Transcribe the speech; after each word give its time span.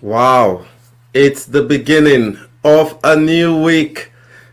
Wow. 0.00 0.64
It's 1.12 1.46
the 1.46 1.64
beginning 1.64 2.38
of 2.62 3.00
a 3.02 3.16
new 3.16 3.60
week. 3.60 4.12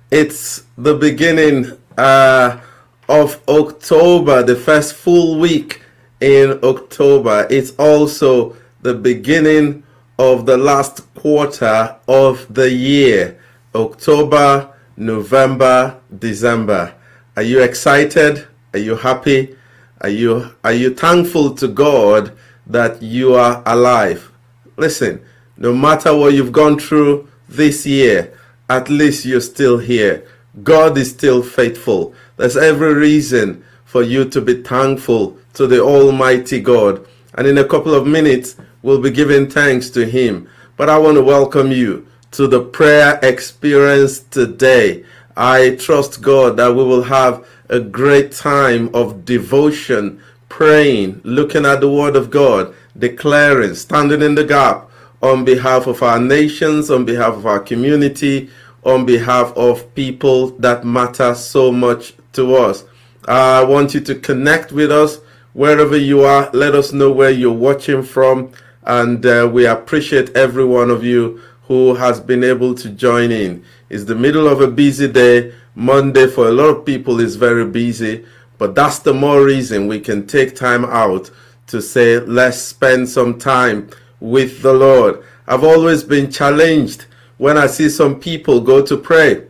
It's 0.10 0.64
the 0.76 0.96
beginning 0.96 1.78
uh, 1.98 2.60
of 3.08 3.40
October, 3.48 4.42
the 4.42 4.56
first 4.56 4.96
full 4.96 5.40
week 5.40 5.84
in 6.20 6.60
October. 6.64 7.46
It's 7.52 7.72
also 7.78 8.56
the 8.82 8.96
beginning 8.96 9.84
of 10.18 10.48
the 10.48 10.58
last 10.58 11.14
quarter 11.14 11.96
of 12.08 12.52
the 12.52 12.72
year 12.72 13.40
October, 13.76 14.74
November, 14.98 16.00
December. 16.18 16.96
Are 17.36 17.44
you 17.44 17.62
excited? 17.62 18.48
Are 18.74 18.80
you 18.80 18.96
happy? 18.96 19.56
Are 20.02 20.10
you 20.10 20.56
are 20.64 20.74
you 20.74 20.96
thankful 20.96 21.54
to 21.56 21.68
God 21.68 22.36
that 22.66 23.04
you 23.04 23.36
are 23.36 23.62
alive? 23.68 24.32
Listen, 24.78 25.24
no 25.58 25.74
matter 25.74 26.16
what 26.16 26.34
you've 26.34 26.52
gone 26.52 26.78
through 26.78 27.28
this 27.48 27.86
year, 27.86 28.34
at 28.70 28.90
least 28.90 29.26
you're 29.26 29.42
still 29.42 29.78
here. 29.78 30.28
God 30.64 30.98
is 30.98 31.12
still 31.12 31.44
faithful. 31.44 32.14
There's 32.38 32.58
every 32.58 32.94
reason 32.94 33.64
for 33.86 34.04
you 34.04 34.26
to 34.30 34.42
be 34.42 34.62
thankful 34.62 35.38
to 35.54 35.68
the 35.68 35.82
Almighty 35.82 36.60
God. 36.60 37.06
And 37.36 37.48
in 37.48 37.58
a 37.58 37.64
couple 37.68 37.94
of 37.94 38.08
minutes, 38.08 38.58
we'll 38.82 39.02
be 39.02 39.12
giving 39.12 39.50
thanks 39.50 39.90
to 39.92 40.06
Him. 40.06 40.50
But 40.78 40.90
I 40.90 40.98
want 40.98 41.16
to 41.16 41.24
welcome 41.24 41.72
you 41.72 42.08
to 42.32 42.48
the 42.48 42.62
prayer 42.62 43.20
experience 43.24 44.20
today. 44.20 45.06
I 45.38 45.78
trust 45.80 46.22
God 46.22 46.58
that 46.58 46.76
we 46.76 46.84
will 46.84 47.04
have 47.04 47.48
a 47.70 47.80
great 47.80 48.32
time 48.32 48.94
of 48.94 49.26
devotion, 49.26 50.22
praying, 50.50 51.22
looking 51.24 51.66
at 51.66 51.82
the 51.82 51.92
Word 51.92 52.16
of 52.16 52.30
God, 52.30 52.74
declaring, 52.98 53.76
standing 53.76 54.22
in 54.22 54.36
the 54.36 54.44
gap 54.44 54.90
on 55.26 55.44
behalf 55.44 55.88
of 55.88 56.04
our 56.04 56.20
nations, 56.20 56.92
on 56.92 57.04
behalf 57.04 57.34
of 57.34 57.48
our 57.48 57.60
community, 57.60 58.48
on 58.84 59.06
behalf 59.08 59.52
of 59.58 59.94
people 59.96 60.52
that 60.60 60.86
matter 60.86 61.34
so 61.34 61.72
much 61.72 62.14
to 62.34 62.56
us. 62.56 62.84
I 63.28 63.64
want 63.64 63.96
you 63.96 64.02
to 64.02 64.14
connect 64.14 64.72
with 64.72 64.92
us 64.92 65.20
wherever 65.54 65.98
you 65.98 66.24
are. 66.24 66.52
Let 66.54 66.76
us 66.76 66.94
know 66.94 67.12
where 67.12 67.32
you're 67.32 67.52
watching 67.52 68.04
from, 68.04 68.52
and 68.84 69.26
uh, 69.26 69.50
we 69.52 69.66
appreciate 69.66 70.30
every 70.38 70.64
one 70.64 70.92
of 70.92 71.04
you 71.04 71.42
who 71.64 71.96
has 71.96 72.20
been 72.20 72.44
able 72.44 72.76
to 72.76 72.90
join 72.92 73.32
in. 73.32 73.66
It's 73.90 74.04
the 74.04 74.14
middle 74.14 74.48
of 74.48 74.62
a 74.62 74.68
busy 74.68 75.08
day. 75.08 75.56
Monday 75.74 76.28
for 76.28 76.48
a 76.48 76.52
lot 76.52 76.66
of 76.66 76.86
people 76.86 77.20
is 77.20 77.36
very 77.36 77.66
busy, 77.66 78.24
but 78.60 78.76
that's 78.76 79.00
the 79.00 79.14
more 79.14 79.44
reason 79.44 79.88
we 79.88 80.00
can 80.00 80.28
take 80.28 80.56
time 80.56 80.86
out 80.86 81.32
to 81.68 81.82
say, 81.82 82.20
let's 82.20 82.60
spend 82.62 83.10
some 83.10 83.40
time 83.40 83.90
with 84.20 84.62
the 84.62 84.74
Lord. 84.74 85.24
I've 85.48 85.64
always 85.64 86.04
been 86.04 86.32
challenged 86.32 87.06
when 87.38 87.58
I 87.58 87.68
see 87.68 87.90
some 87.90 88.20
people 88.20 88.62
go 88.62 88.86
to 88.86 88.98
pray 88.98 89.48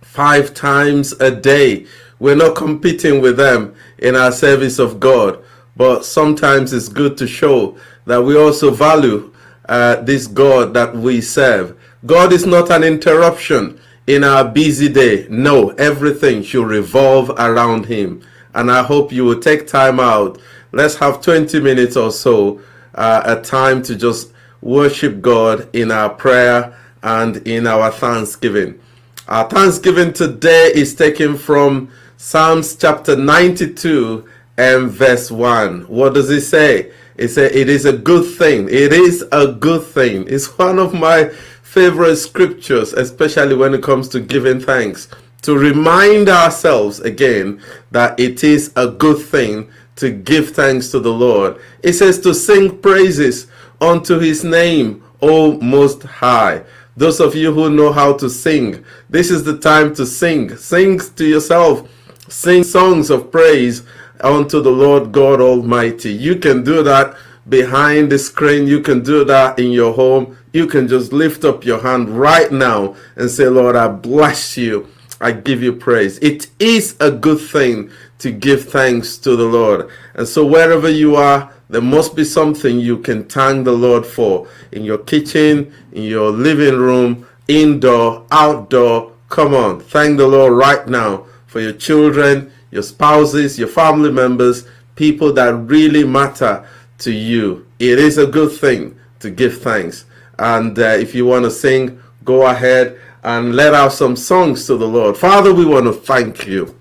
five 0.00 0.54
times 0.54 1.12
a 1.20 1.30
day. 1.30 1.86
We're 2.18 2.36
not 2.36 2.56
competing 2.56 3.20
with 3.20 3.36
them 3.36 3.74
in 3.98 4.14
our 4.16 4.32
service 4.32 4.78
of 4.78 5.00
God, 5.00 5.42
but 5.76 6.04
sometimes 6.04 6.72
it's 6.72 6.88
good 6.88 7.16
to 7.18 7.26
show 7.26 7.76
that 8.06 8.22
we 8.22 8.36
also 8.36 8.70
value 8.70 9.32
uh, 9.68 9.96
this 10.02 10.26
God 10.26 10.74
that 10.74 10.94
we 10.94 11.20
serve. 11.20 11.78
God 12.04 12.32
is 12.32 12.46
not 12.46 12.70
an 12.70 12.84
interruption 12.84 13.80
in 14.06 14.24
our 14.24 14.44
busy 14.44 14.88
day. 14.88 15.26
No, 15.30 15.70
everything 15.70 16.42
should 16.42 16.66
revolve 16.66 17.30
around 17.30 17.86
Him. 17.86 18.22
And 18.54 18.70
I 18.70 18.82
hope 18.82 19.12
you 19.12 19.24
will 19.24 19.40
take 19.40 19.66
time 19.66 20.00
out. 20.00 20.40
Let's 20.72 20.96
have 20.96 21.22
20 21.22 21.60
minutes 21.60 21.96
or 21.96 22.10
so, 22.10 22.60
uh, 22.94 23.22
a 23.24 23.40
time 23.42 23.82
to 23.84 23.96
just 23.96 24.32
worship 24.60 25.20
God 25.20 25.68
in 25.74 25.90
our 25.90 26.10
prayer 26.10 26.76
and 27.02 27.36
in 27.46 27.66
our 27.66 27.90
thanksgiving. 27.90 28.80
Our 29.28 29.48
thanksgiving 29.48 30.12
today 30.12 30.72
is 30.74 30.94
taken 30.94 31.36
from 31.36 31.90
Psalms 32.16 32.76
chapter 32.76 33.16
92 33.16 34.28
and 34.56 34.90
verse 34.90 35.30
1. 35.30 35.82
What 35.82 36.14
does 36.14 36.30
it 36.30 36.42
say? 36.42 36.92
It 37.16 37.28
says, 37.28 37.52
It 37.52 37.68
is 37.68 37.84
a 37.84 37.92
good 37.92 38.36
thing. 38.36 38.68
It 38.68 38.92
is 38.92 39.24
a 39.32 39.48
good 39.48 39.82
thing. 39.82 40.26
It's 40.28 40.58
one 40.58 40.78
of 40.78 40.94
my 40.94 41.30
favorite 41.62 42.16
scriptures, 42.16 42.92
especially 42.92 43.54
when 43.54 43.74
it 43.74 43.82
comes 43.82 44.08
to 44.10 44.20
giving 44.20 44.60
thanks. 44.60 45.08
To 45.42 45.58
remind 45.58 46.28
ourselves 46.28 47.00
again 47.00 47.60
that 47.90 48.18
it 48.20 48.44
is 48.44 48.72
a 48.76 48.86
good 48.88 49.20
thing 49.20 49.70
to 49.96 50.10
give 50.10 50.50
thanks 50.50 50.88
to 50.90 51.00
the 51.00 51.12
Lord. 51.12 51.60
It 51.82 51.94
says 51.94 52.18
to 52.20 52.34
sing 52.34 52.78
praises 52.78 53.46
unto 53.80 54.18
his 54.18 54.44
name, 54.44 55.02
O 55.20 55.58
Most 55.60 56.02
High. 56.02 56.62
Those 56.96 57.20
of 57.20 57.34
you 57.34 57.52
who 57.52 57.70
know 57.70 57.92
how 57.92 58.12
to 58.14 58.28
sing, 58.28 58.84
this 59.08 59.30
is 59.30 59.44
the 59.44 59.58
time 59.58 59.94
to 59.94 60.04
sing. 60.04 60.56
Sing 60.56 60.98
to 60.98 61.24
yourself. 61.26 61.88
Sing 62.28 62.64
songs 62.64 63.10
of 63.10 63.30
praise 63.30 63.82
unto 64.20 64.60
the 64.60 64.70
Lord 64.70 65.12
God 65.12 65.40
Almighty. 65.40 66.12
You 66.12 66.36
can 66.36 66.62
do 66.62 66.82
that 66.82 67.16
behind 67.48 68.10
the 68.10 68.18
screen. 68.18 68.66
You 68.66 68.80
can 68.80 69.02
do 69.02 69.24
that 69.24 69.58
in 69.58 69.72
your 69.72 69.92
home. 69.92 70.36
You 70.52 70.66
can 70.66 70.86
just 70.86 71.12
lift 71.12 71.44
up 71.44 71.64
your 71.64 71.80
hand 71.80 72.10
right 72.10 72.52
now 72.52 72.94
and 73.16 73.30
say, 73.30 73.48
Lord, 73.48 73.74
I 73.74 73.88
bless 73.88 74.56
you. 74.56 74.88
I 75.20 75.32
give 75.32 75.62
you 75.62 75.72
praise. 75.72 76.18
It 76.18 76.48
is 76.58 76.96
a 77.00 77.10
good 77.10 77.40
thing 77.40 77.90
to 78.22 78.30
give 78.30 78.68
thanks 78.70 79.18
to 79.18 79.34
the 79.34 79.44
Lord. 79.44 79.90
And 80.14 80.26
so, 80.26 80.46
wherever 80.46 80.88
you 80.88 81.16
are, 81.16 81.52
there 81.68 81.82
must 81.82 82.14
be 82.14 82.24
something 82.24 82.78
you 82.78 82.98
can 82.98 83.24
thank 83.24 83.64
the 83.64 83.72
Lord 83.72 84.06
for 84.06 84.46
in 84.70 84.84
your 84.84 84.98
kitchen, 84.98 85.74
in 85.92 86.04
your 86.04 86.30
living 86.30 86.78
room, 86.78 87.26
indoor, 87.48 88.24
outdoor. 88.30 89.12
Come 89.28 89.54
on, 89.54 89.80
thank 89.80 90.18
the 90.18 90.26
Lord 90.28 90.52
right 90.52 90.86
now 90.86 91.26
for 91.46 91.60
your 91.60 91.72
children, 91.72 92.52
your 92.70 92.82
spouses, 92.82 93.58
your 93.58 93.68
family 93.68 94.12
members, 94.12 94.68
people 94.94 95.32
that 95.32 95.54
really 95.54 96.04
matter 96.04 96.64
to 96.98 97.12
you. 97.12 97.66
It 97.80 97.98
is 97.98 98.18
a 98.18 98.26
good 98.26 98.52
thing 98.52 98.96
to 99.18 99.30
give 99.30 99.60
thanks. 99.62 100.04
And 100.38 100.78
uh, 100.78 100.82
if 100.82 101.14
you 101.14 101.26
want 101.26 101.44
to 101.44 101.50
sing, 101.50 102.00
go 102.24 102.46
ahead 102.46 102.98
and 103.24 103.56
let 103.56 103.74
out 103.74 103.92
some 103.92 104.14
songs 104.14 104.66
to 104.66 104.76
the 104.76 104.86
Lord. 104.86 105.16
Father, 105.16 105.52
we 105.52 105.64
want 105.64 105.86
to 105.86 105.92
thank 105.92 106.46
you. 106.46 106.76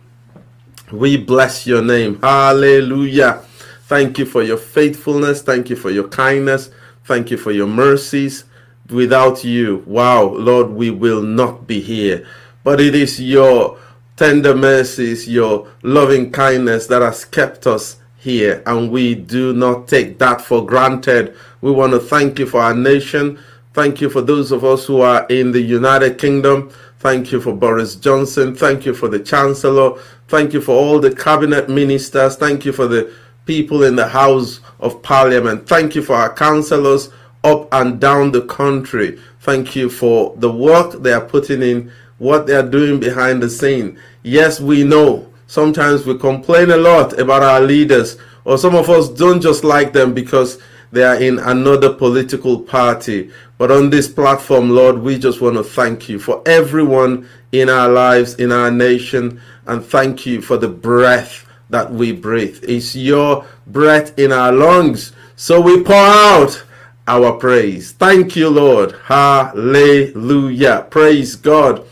We 0.91 1.17
bless 1.17 1.65
your 1.65 1.81
name. 1.81 2.19
Hallelujah. 2.21 3.43
Thank 3.87 4.19
you 4.19 4.25
for 4.25 4.43
your 4.43 4.57
faithfulness. 4.57 5.41
Thank 5.41 5.69
you 5.69 5.75
for 5.75 5.89
your 5.89 6.07
kindness. 6.09 6.69
Thank 7.05 7.31
you 7.31 7.37
for 7.37 7.51
your 7.51 7.67
mercies. 7.67 8.43
Without 8.89 9.43
you, 9.43 9.83
wow, 9.87 10.23
Lord, 10.23 10.69
we 10.71 10.91
will 10.91 11.21
not 11.21 11.65
be 11.65 11.79
here. 11.79 12.27
But 12.63 12.81
it 12.81 12.93
is 12.93 13.21
your 13.21 13.79
tender 14.17 14.55
mercies, 14.55 15.29
your 15.29 15.67
loving 15.81 16.31
kindness 16.31 16.87
that 16.87 17.01
has 17.01 17.23
kept 17.23 17.67
us 17.67 17.97
here, 18.17 18.61
and 18.65 18.91
we 18.91 19.15
do 19.15 19.53
not 19.53 19.87
take 19.87 20.19
that 20.19 20.41
for 20.41 20.65
granted. 20.65 21.35
We 21.61 21.71
want 21.71 21.93
to 21.93 21.99
thank 21.99 22.37
you 22.37 22.45
for 22.45 22.61
our 22.61 22.75
nation. 22.75 23.39
Thank 23.73 24.01
you 24.01 24.09
for 24.09 24.21
those 24.21 24.51
of 24.51 24.63
us 24.63 24.85
who 24.85 25.01
are 25.01 25.25
in 25.27 25.51
the 25.53 25.61
United 25.61 26.17
Kingdom. 26.17 26.71
Thank 27.01 27.31
you 27.31 27.41
for 27.41 27.51
Boris 27.51 27.95
Johnson. 27.95 28.55
Thank 28.55 28.85
you 28.85 28.93
for 28.93 29.07
the 29.07 29.17
Chancellor. 29.17 29.99
Thank 30.27 30.53
you 30.53 30.61
for 30.61 30.75
all 30.75 30.99
the 30.99 31.15
cabinet 31.15 31.67
ministers. 31.67 32.35
Thank 32.35 32.63
you 32.63 32.71
for 32.71 32.87
the 32.87 33.11
people 33.47 33.83
in 33.83 33.95
the 33.95 34.07
House 34.07 34.59
of 34.79 35.01
Parliament. 35.01 35.67
Thank 35.67 35.95
you 35.95 36.03
for 36.03 36.15
our 36.15 36.31
councillors 36.31 37.09
up 37.43 37.67
and 37.73 37.99
down 37.99 38.31
the 38.31 38.43
country. 38.43 39.19
Thank 39.39 39.75
you 39.75 39.89
for 39.89 40.35
the 40.37 40.51
work 40.51 41.01
they 41.01 41.11
are 41.11 41.25
putting 41.25 41.63
in, 41.63 41.91
what 42.19 42.45
they 42.45 42.53
are 42.53 42.69
doing 42.69 42.99
behind 42.99 43.41
the 43.41 43.49
scene. 43.49 43.99
Yes, 44.21 44.59
we 44.61 44.83
know 44.83 45.27
sometimes 45.47 46.05
we 46.05 46.19
complain 46.19 46.69
a 46.69 46.77
lot 46.77 47.17
about 47.17 47.41
our 47.41 47.61
leaders, 47.61 48.15
or 48.45 48.59
some 48.59 48.75
of 48.75 48.91
us 48.91 49.09
don't 49.09 49.41
just 49.41 49.63
like 49.63 49.91
them 49.91 50.13
because 50.13 50.59
they 50.91 51.03
are 51.03 51.15
in 51.15 51.39
another 51.39 51.91
political 51.93 52.59
party. 52.59 53.31
But 53.61 53.69
on 53.69 53.91
this 53.91 54.07
platform, 54.07 54.71
Lord, 54.71 55.03
we 55.03 55.19
just 55.19 55.39
want 55.39 55.55
to 55.55 55.63
thank 55.63 56.09
you 56.09 56.17
for 56.17 56.41
everyone 56.47 57.29
in 57.51 57.69
our 57.69 57.89
lives, 57.89 58.33
in 58.33 58.51
our 58.51 58.71
nation, 58.71 59.39
and 59.67 59.85
thank 59.85 60.25
you 60.25 60.41
for 60.41 60.57
the 60.57 60.67
breath 60.67 61.45
that 61.69 61.93
we 61.93 62.11
breathe. 62.11 62.57
It's 62.67 62.95
your 62.95 63.45
breath 63.67 64.17
in 64.17 64.31
our 64.31 64.51
lungs. 64.51 65.11
So 65.35 65.61
we 65.61 65.83
pour 65.83 65.93
out 65.93 66.63
our 67.07 67.33
praise. 67.33 67.91
Thank 67.91 68.35
you, 68.35 68.49
Lord. 68.49 68.95
Hallelujah. 69.03 70.87
Praise 70.89 71.35
God. 71.35 71.85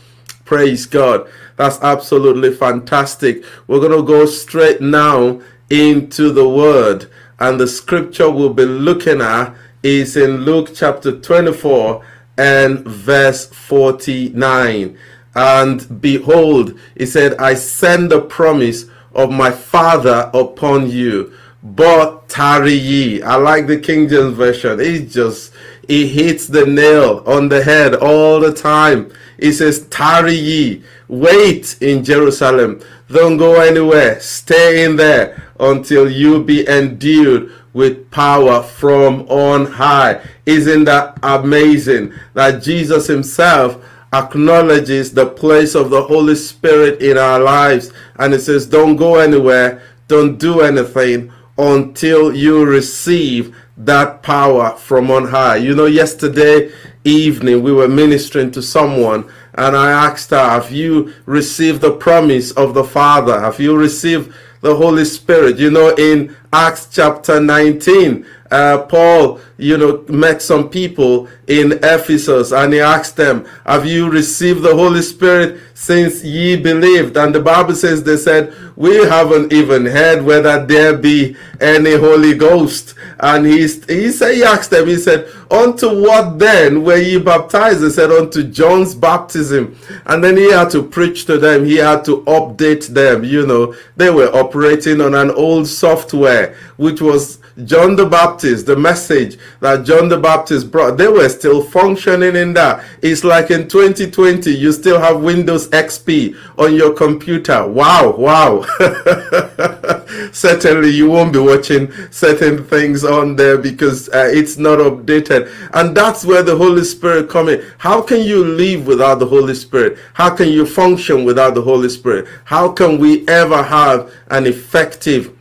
Praise 0.44 0.86
God. 0.86 1.30
That's 1.54 1.80
absolutely 1.82 2.52
fantastic. 2.52 3.44
We're 3.68 3.78
going 3.78 3.96
to 3.96 4.02
go 4.02 4.26
straight 4.26 4.80
now 4.80 5.40
into 5.70 6.32
the 6.32 6.48
word. 6.48 7.08
And 7.38 7.60
the 7.60 7.68
scripture 7.68 8.28
we'll 8.28 8.54
be 8.54 8.64
looking 8.64 9.20
at 9.20 9.54
is 9.82 10.16
in 10.16 10.44
Luke 10.44 10.70
chapter 10.74 11.18
24 11.18 12.04
and 12.36 12.80
verse 12.80 13.46
49. 13.46 14.98
And 15.34 16.00
behold, 16.00 16.78
he 16.96 17.06
said, 17.06 17.36
I 17.38 17.54
send 17.54 18.10
the 18.10 18.20
promise 18.20 18.86
of 19.14 19.30
my 19.30 19.50
Father 19.50 20.30
upon 20.34 20.90
you, 20.90 21.32
but 21.62 22.28
tarry 22.28 22.74
ye. 22.74 23.22
I 23.22 23.36
like 23.36 23.66
the 23.66 23.78
King 23.78 24.08
James 24.08 24.36
Version. 24.36 24.80
It 24.80 25.08
just, 25.08 25.52
it 25.88 26.08
hits 26.08 26.46
the 26.46 26.66
nail 26.66 27.22
on 27.26 27.48
the 27.48 27.62
head 27.62 27.94
all 27.94 28.40
the 28.40 28.52
time. 28.52 29.12
It 29.38 29.52
says, 29.52 29.86
tarry 29.86 30.34
ye. 30.34 30.82
Wait 31.08 31.76
in 31.80 32.04
Jerusalem. 32.04 32.80
Don't 33.08 33.36
go 33.36 33.60
anywhere. 33.60 34.20
Stay 34.20 34.84
in 34.84 34.96
there 34.96 35.42
until 35.58 36.10
you 36.10 36.42
be 36.42 36.66
endued 36.68 37.52
with 37.72 38.10
power 38.10 38.62
from 38.62 39.22
on 39.28 39.66
high. 39.66 40.20
Isn't 40.46 40.84
that 40.84 41.18
amazing 41.22 42.12
that 42.34 42.62
Jesus 42.62 43.06
himself 43.06 43.82
acknowledges 44.12 45.12
the 45.12 45.26
place 45.26 45.74
of 45.74 45.90
the 45.90 46.02
Holy 46.02 46.34
Spirit 46.34 47.00
in 47.00 47.16
our 47.16 47.38
lives 47.38 47.92
and 48.16 48.34
it 48.34 48.40
says 48.40 48.66
don't 48.66 48.96
go 48.96 49.16
anywhere, 49.16 49.82
don't 50.08 50.38
do 50.38 50.60
anything 50.60 51.32
until 51.56 52.34
you 52.34 52.64
receive 52.64 53.54
that 53.76 54.22
power 54.22 54.76
from 54.76 55.10
on 55.10 55.28
high. 55.28 55.56
You 55.56 55.74
know, 55.74 55.86
yesterday 55.86 56.72
evening 57.04 57.62
we 57.62 57.72
were 57.72 57.88
ministering 57.88 58.50
to 58.52 58.62
someone 58.62 59.30
and 59.54 59.76
I 59.76 59.90
asked 59.90 60.30
her, 60.30 60.50
Have 60.50 60.70
you 60.70 61.14
received 61.26 61.80
the 61.80 61.92
promise 61.92 62.50
of 62.52 62.74
the 62.74 62.84
Father? 62.84 63.40
Have 63.40 63.60
you 63.60 63.76
received 63.76 64.34
the 64.60 64.74
Holy 64.74 65.04
Spirit? 65.04 65.58
You 65.58 65.70
know, 65.70 65.94
in 65.96 66.36
Acts 66.52 66.88
chapter 66.90 67.40
19, 67.40 68.26
uh, 68.50 68.78
Paul, 68.82 69.40
you 69.58 69.78
know, 69.78 70.04
met 70.08 70.42
some 70.42 70.70
people 70.70 71.28
in 71.46 71.72
Ephesus 71.84 72.50
and 72.50 72.72
he 72.72 72.80
asked 72.80 73.16
them, 73.16 73.46
Have 73.64 73.86
you 73.86 74.10
received 74.10 74.62
the 74.62 74.74
Holy 74.74 75.02
Spirit 75.02 75.60
since 75.74 76.24
ye 76.24 76.56
believed? 76.56 77.16
And 77.16 77.32
the 77.32 77.40
Bible 77.40 77.74
says 77.76 78.02
they 78.02 78.16
said, 78.16 78.52
We 78.74 78.96
haven't 79.06 79.52
even 79.52 79.86
heard 79.86 80.24
whether 80.24 80.66
there 80.66 80.96
be 80.96 81.36
any 81.60 81.94
Holy 81.96 82.34
Ghost. 82.34 82.94
And 83.20 83.46
he, 83.46 83.60
he 83.60 84.10
said, 84.10 84.34
He 84.34 84.42
asked 84.42 84.70
them, 84.70 84.88
He 84.88 84.96
said, 84.96 85.28
Unto 85.48 86.02
what 86.02 86.40
then 86.40 86.82
were 86.82 86.96
ye 86.96 87.20
baptized? 87.20 87.82
They 87.82 87.90
said, 87.90 88.10
Unto 88.10 88.42
John's 88.42 88.96
baptism. 88.96 89.76
And 90.06 90.24
then 90.24 90.36
he 90.36 90.50
had 90.50 90.70
to 90.70 90.82
preach 90.82 91.24
to 91.26 91.38
them, 91.38 91.64
he 91.64 91.76
had 91.76 92.04
to 92.06 92.22
update 92.22 92.88
them. 92.88 93.22
You 93.22 93.46
know, 93.46 93.76
they 93.96 94.10
were 94.10 94.34
operating 94.34 95.00
on 95.00 95.14
an 95.14 95.30
old 95.30 95.68
software, 95.68 96.56
which 96.76 97.00
was 97.00 97.39
John 97.64 97.96
the 97.96 98.06
Baptist, 98.06 98.66
the 98.66 98.76
message 98.76 99.38
that 99.60 99.84
John 99.84 100.08
the 100.08 100.18
Baptist 100.18 100.70
brought, 100.70 100.96
they 100.96 101.08
were 101.08 101.28
still 101.28 101.62
functioning 101.62 102.36
in 102.36 102.52
that. 102.54 102.84
It's 103.02 103.24
like 103.24 103.50
in 103.50 103.68
2020, 103.68 104.50
you 104.50 104.72
still 104.72 105.00
have 105.00 105.20
Windows 105.20 105.68
XP 105.68 106.36
on 106.58 106.74
your 106.74 106.92
computer. 106.92 107.66
Wow, 107.66 108.14
wow. 108.16 108.62
Certainly, 110.32 110.90
you 110.90 111.08
won't 111.08 111.32
be 111.32 111.38
watching 111.38 111.90
certain 112.10 112.64
things 112.64 113.04
on 113.04 113.36
there 113.36 113.58
because 113.58 114.08
uh, 114.10 114.28
it's 114.32 114.56
not 114.56 114.78
updated. 114.78 115.52
And 115.72 115.96
that's 115.96 116.24
where 116.24 116.42
the 116.42 116.56
Holy 116.56 116.84
Spirit 116.84 117.28
come 117.28 117.48
in. 117.48 117.64
How 117.78 118.02
can 118.02 118.22
you 118.22 118.44
live 118.44 118.86
without 118.86 119.18
the 119.18 119.26
Holy 119.26 119.54
Spirit? 119.54 119.98
How 120.14 120.34
can 120.34 120.48
you 120.48 120.66
function 120.66 121.24
without 121.24 121.54
the 121.54 121.62
Holy 121.62 121.88
Spirit? 121.88 122.26
How 122.44 122.70
can 122.70 122.98
we 122.98 123.26
ever 123.28 123.62
have 123.62 124.12
an 124.30 124.46
effective 124.46 125.36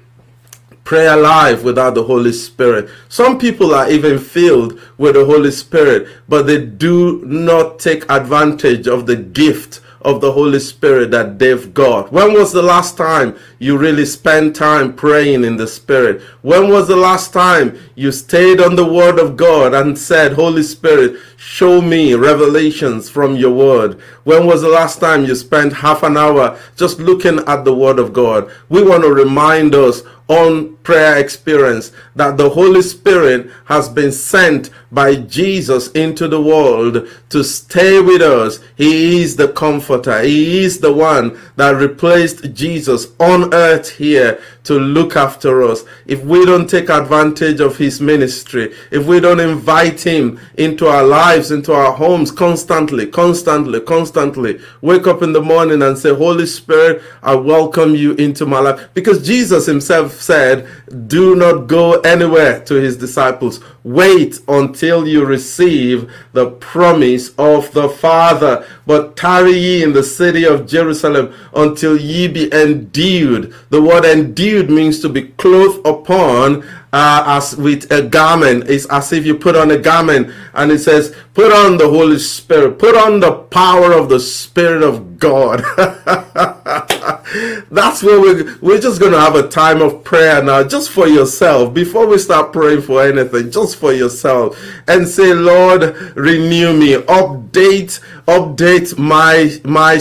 prayer 0.89 1.15
life 1.15 1.63
without 1.63 1.93
the 1.93 2.03
Holy 2.03 2.31
Spirit. 2.31 2.89
Some 3.09 3.37
people 3.37 3.75
are 3.75 3.87
even 3.91 4.17
filled 4.17 4.81
with 4.97 5.13
the 5.13 5.23
Holy 5.23 5.51
Spirit, 5.51 6.07
but 6.27 6.47
they 6.47 6.65
do 6.65 7.23
not 7.25 7.77
take 7.77 8.09
advantage 8.09 8.87
of 8.87 9.05
the 9.05 9.15
gift 9.15 9.81
of 10.01 10.19
the 10.19 10.31
Holy 10.31 10.57
Spirit 10.59 11.11
that 11.11 11.37
they've 11.37 11.73
got. 11.75 12.11
When 12.11 12.33
was 12.33 12.51
the 12.51 12.63
last 12.63 12.97
time 12.97 13.37
you 13.59 13.77
really 13.77 14.05
spent 14.05 14.55
time 14.55 14.95
praying 14.95 15.43
in 15.43 15.57
the 15.57 15.67
Spirit? 15.67 16.21
When 16.41 16.69
was 16.69 16.87
the 16.87 16.95
last 16.95 17.33
time 17.33 17.77
you 17.93 18.11
stayed 18.11 18.59
on 18.59 18.75
the 18.75 18.91
Word 18.91 19.19
of 19.19 19.37
God 19.37 19.75
and 19.75 19.95
said, 19.95 20.33
Holy 20.33 20.63
Spirit, 20.63 21.19
show 21.37 21.81
me 21.81 22.15
revelations 22.15 23.11
from 23.11 23.35
your 23.35 23.53
Word? 23.53 23.99
When 24.23 24.47
was 24.47 24.63
the 24.63 24.69
last 24.69 24.99
time 24.99 25.25
you 25.25 25.35
spent 25.35 25.73
half 25.73 26.01
an 26.01 26.17
hour 26.17 26.57
just 26.75 26.97
looking 26.97 27.39
at 27.45 27.63
the 27.63 27.75
Word 27.75 27.99
of 27.99 28.11
God? 28.11 28.49
We 28.69 28.81
want 28.81 29.03
to 29.03 29.13
remind 29.13 29.75
us 29.75 30.01
on 30.29 30.77
prayer 30.77 31.17
experience 31.17 31.91
that 32.15 32.37
the 32.37 32.49
Holy 32.49 32.81
Spirit 32.81 33.49
has 33.65 33.89
been 33.89 34.11
sent 34.11 34.69
by 34.91 35.15
Jesus 35.15 35.91
into 35.91 36.27
the 36.27 36.41
world 36.41 37.07
to 37.29 37.43
stay 37.43 37.99
with 37.99 38.21
us. 38.21 38.59
He 38.75 39.21
is 39.21 39.35
the 39.35 39.49
comforter. 39.49 40.21
He 40.21 40.63
is 40.63 40.79
the 40.79 40.93
one 40.93 41.39
that 41.57 41.71
replaced 41.71 42.53
Jesus 42.53 43.07
on 43.19 43.53
earth 43.53 43.89
here 43.89 44.41
to 44.63 44.79
look 44.79 45.15
after 45.15 45.63
us. 45.63 45.83
If 46.05 46.23
we 46.23 46.45
don't 46.45 46.69
take 46.69 46.89
advantage 46.89 47.59
of 47.59 47.77
his 47.77 48.01
ministry, 48.01 48.73
if 48.91 49.05
we 49.05 49.19
don't 49.19 49.39
invite 49.39 50.01
him 50.01 50.39
into 50.55 50.87
our 50.87 51.03
lives, 51.03 51.51
into 51.51 51.73
our 51.73 51.91
homes 51.91 52.31
constantly, 52.31 53.07
constantly, 53.07 53.79
constantly, 53.81 54.59
wake 54.81 55.07
up 55.07 55.21
in 55.21 55.33
the 55.33 55.41
morning 55.41 55.81
and 55.81 55.97
say, 55.97 56.13
Holy 56.13 56.45
Spirit, 56.45 57.01
I 57.23 57.35
welcome 57.35 57.95
you 57.95 58.13
into 58.13 58.45
my 58.45 58.59
life. 58.59 58.89
Because 58.93 59.25
Jesus 59.25 59.65
himself 59.65 60.18
said, 60.19 60.67
do 61.07 61.35
not 61.35 61.67
go 61.67 61.99
anywhere 62.01 62.63
to 62.65 62.75
his 62.75 62.97
disciples. 62.97 63.61
Wait 63.83 64.39
until 64.47 65.07
you 65.07 65.25
receive 65.25 66.11
the 66.33 66.51
promise 66.51 67.29
of 67.37 67.71
the 67.73 67.89
Father. 67.89 68.65
But 68.85 69.15
tarry 69.15 69.57
ye 69.57 69.83
in 69.83 69.93
the 69.93 70.03
city 70.03 70.43
of 70.45 70.67
Jerusalem 70.67 71.33
until 71.53 71.97
ye 71.97 72.27
be 72.27 72.53
endued. 72.53 73.53
The 73.69 73.81
word 73.81 74.05
endued 74.05 74.69
means 74.69 74.99
to 75.01 75.09
be 75.09 75.29
clothed 75.29 75.85
upon 75.87 76.63
uh, 76.91 77.23
as 77.27 77.55
with 77.55 77.91
a 77.91 78.01
garment. 78.01 78.69
It's 78.69 78.85
as 78.87 79.13
if 79.13 79.25
you 79.25 79.35
put 79.35 79.55
on 79.55 79.71
a 79.71 79.77
garment 79.77 80.33
and 80.53 80.71
it 80.71 80.79
says, 80.79 81.15
put 81.33 81.51
on 81.51 81.77
the 81.77 81.89
Holy 81.89 82.19
Spirit, 82.19 82.79
put 82.79 82.95
on 82.95 83.19
the 83.19 83.33
power 83.33 83.93
of 83.93 84.09
the 84.09 84.19
Spirit 84.19 84.83
of 84.83 85.19
God. 85.19 85.63
That's 87.71 88.03
where 88.03 88.19
we're, 88.19 88.57
we're 88.61 88.79
just 88.79 88.99
going 88.99 89.11
to 89.11 89.19
have 89.19 89.35
a 89.35 89.47
time 89.47 89.81
of 89.81 90.03
prayer 90.03 90.43
now, 90.43 90.63
just 90.63 90.89
for 90.89 91.07
yourself. 91.07 91.73
Before 91.73 92.07
we 92.07 92.17
start 92.17 92.51
praying 92.51 92.81
for 92.81 93.03
anything, 93.03 93.51
just 93.51 93.77
for 93.77 93.93
yourself. 93.93 94.59
And 94.87 95.07
say, 95.07 95.33
Lord, 95.33 95.95
renew 96.15 96.73
me. 96.77 96.93
Update, 96.95 97.99
update 98.25 98.97
my, 98.97 99.59
my, 99.63 99.95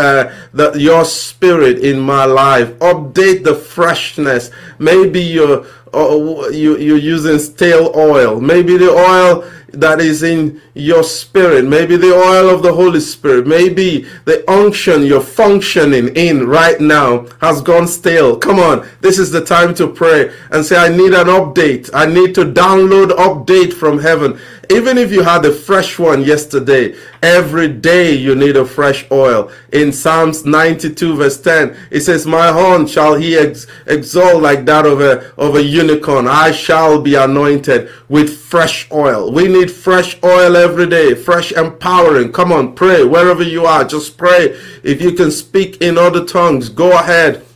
uh, 0.00 0.32
the, 0.52 0.72
your 0.78 1.04
spirit 1.04 1.78
in 1.80 2.00
my 2.00 2.24
life. 2.24 2.70
Update 2.78 3.44
the 3.44 3.54
freshness. 3.54 4.50
Maybe 4.78 5.20
you're, 5.20 5.66
uh, 5.92 6.48
you, 6.50 6.78
you're 6.78 6.96
using 6.96 7.38
stale 7.38 7.92
oil. 7.96 8.40
Maybe 8.40 8.76
the 8.76 8.90
oil 8.90 9.44
that 9.72 10.00
is 10.00 10.22
in 10.22 10.60
your 10.74 11.02
spirit, 11.02 11.64
maybe 11.64 11.96
the 11.96 12.12
oil 12.14 12.48
of 12.48 12.62
the 12.62 12.72
Holy 12.72 13.00
Spirit, 13.00 13.46
maybe 13.46 14.06
the 14.24 14.48
unction 14.50 15.04
you're 15.04 15.20
functioning 15.20 16.08
in 16.16 16.46
right 16.46 16.80
now 16.80 17.26
has 17.40 17.60
gone 17.60 17.86
stale. 17.86 18.36
Come 18.36 18.58
on, 18.58 18.88
this 19.00 19.18
is 19.18 19.30
the 19.30 19.44
time 19.44 19.74
to 19.74 19.88
pray 19.88 20.32
and 20.50 20.64
say, 20.64 20.76
I 20.76 20.88
need 20.88 21.12
an 21.12 21.26
update. 21.26 21.90
I 21.92 22.06
need 22.06 22.34
to 22.36 22.44
download 22.44 23.10
update 23.10 23.72
from 23.72 23.98
heaven. 23.98 24.38
Even 24.70 24.98
if 24.98 25.10
you 25.10 25.22
had 25.22 25.44
a 25.46 25.52
fresh 25.52 25.98
one 25.98 26.22
yesterday, 26.22 26.94
every 27.22 27.68
day 27.68 28.12
you 28.14 28.34
need 28.34 28.56
a 28.56 28.66
fresh 28.66 29.06
oil. 29.10 29.50
In 29.72 29.92
Psalms 29.92 30.44
92 30.44 31.16
verse 31.16 31.40
10, 31.40 31.74
it 31.90 32.00
says, 32.00 32.26
My 32.26 32.52
horn 32.52 32.86
shall 32.86 33.14
he 33.14 33.36
ex- 33.36 33.66
exalt 33.86 34.42
like 34.42 34.66
that 34.66 34.84
of 34.84 35.00
a, 35.00 35.32
of 35.36 35.56
a 35.56 35.62
unicorn. 35.62 36.28
I 36.28 36.50
shall 36.50 37.00
be 37.00 37.14
anointed 37.14 37.88
with 38.10 38.38
fresh 38.38 38.90
oil. 38.92 39.32
We 39.32 39.48
need 39.48 39.57
fresh 39.66 40.16
oil 40.22 40.56
every 40.56 40.86
day, 40.86 41.14
fresh 41.14 41.52
empowering. 41.52 42.32
Come 42.32 42.52
on, 42.52 42.74
pray 42.74 43.04
wherever 43.04 43.42
you 43.42 43.66
are. 43.66 43.84
Just 43.84 44.16
pray. 44.16 44.56
If 44.82 45.02
you 45.02 45.12
can 45.12 45.30
speak 45.30 45.80
in 45.80 45.98
other 45.98 46.24
tongues, 46.24 46.68
go 46.68 46.98
ahead 46.98 47.47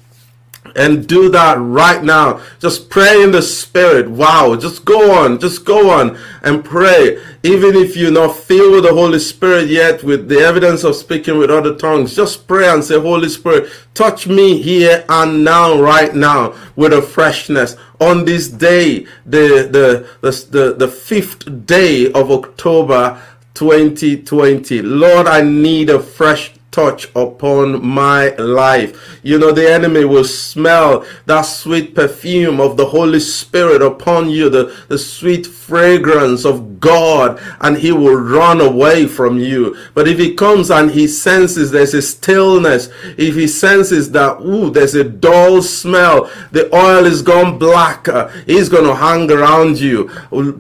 and 0.77 1.07
do 1.07 1.29
that 1.31 1.59
right 1.59 2.03
now. 2.03 2.41
Just 2.59 2.91
pray 2.91 3.23
in 3.23 3.31
the 3.31 3.43
spirit. 3.43 4.11
Wow. 4.11 4.57
Just 4.57 4.85
go 4.85 5.13
on. 5.13 5.39
Just 5.39 5.65
go 5.65 5.91
on 5.91 6.19
and 6.43 6.65
pray. 6.65 7.23
Even 7.43 7.75
if 7.75 7.97
you're 7.97 8.13
not 8.13 8.37
filled 8.37 8.73
with 8.73 8.85
the 8.85 8.95
Holy 8.95 9.19
Spirit 9.19 9.69
yet 9.69 10.03
with 10.05 10.29
the 10.29 10.39
evidence 10.39 10.85
of 10.85 10.95
speaking 10.95 11.39
with 11.39 11.51
other 11.51 11.75
tongues, 11.75 12.15
just 12.15 12.47
pray 12.47 12.69
and 12.69 12.85
say, 12.85 13.01
Holy 13.01 13.29
Spirit, 13.29 13.71
touch 13.95 14.27
me 14.27 14.63
here 14.63 15.05
and 15.09 15.45
now, 15.45 15.81
right 15.81 16.15
now, 16.15 16.55
with 16.77 16.93
a 16.93 17.03
freshness. 17.03 17.77
On 18.01 18.25
this 18.25 18.49
day, 18.49 19.07
the 19.27 19.69
the 19.71 20.09
the, 20.21 20.31
the, 20.51 20.75
the 20.75 20.89
fifth 20.89 21.67
day 21.67 22.11
of 22.13 22.31
October 22.31 23.21
2020. 23.55 24.83
Lord, 24.83 25.27
I 25.27 25.43
need 25.43 25.91
a 25.91 26.01
fresh 26.01 26.53
touch 26.73 27.09
upon 27.15 27.87
my 27.87 28.31
life. 28.37 29.21
You 29.23 29.39
know, 29.39 29.53
the 29.53 29.71
enemy 29.71 30.05
will 30.05 30.25
smell 30.25 31.07
that 31.27 31.43
sweet 31.43 31.95
perfume 31.95 32.61
of 32.61 32.77
the 32.77 32.87
Holy 32.87 33.21
Spirit 33.21 33.83
upon 33.83 34.31
you, 34.31 34.49
the, 34.49 34.75
the 34.89 34.99
sweet 34.99 35.47
fragrance 35.47 36.45
of 36.45 36.81
God, 36.81 37.41
and 37.61 37.77
he 37.77 37.93
will 37.93 38.17
run 38.17 38.61
away 38.61 39.07
from 39.07 39.39
you. 39.39 39.77
But 39.95 40.09
if 40.09 40.19
he 40.19 40.35
comes 40.35 40.71
and 40.71 40.91
he 40.91 41.07
senses 41.07 41.71
there's 41.71 41.95
a 41.95 42.03
stillness, 42.03 42.89
if 43.17 43.35
he 43.37 43.47
senses 43.47 44.11
that, 44.13 44.41
ooh, 44.41 44.71
there's 44.71 44.95
a 44.95 45.05
dull 45.05 45.63
smell, 45.63 46.31
the 46.51 46.75
oil 46.75 47.07
is 47.07 47.23
gone 47.23 47.59
black, 47.59 48.09
uh, 48.09 48.29
he's 48.47 48.69
going 48.69 48.85
to 48.85 48.95
hang 48.95 49.31
around 49.31 49.79
you. 49.79 50.09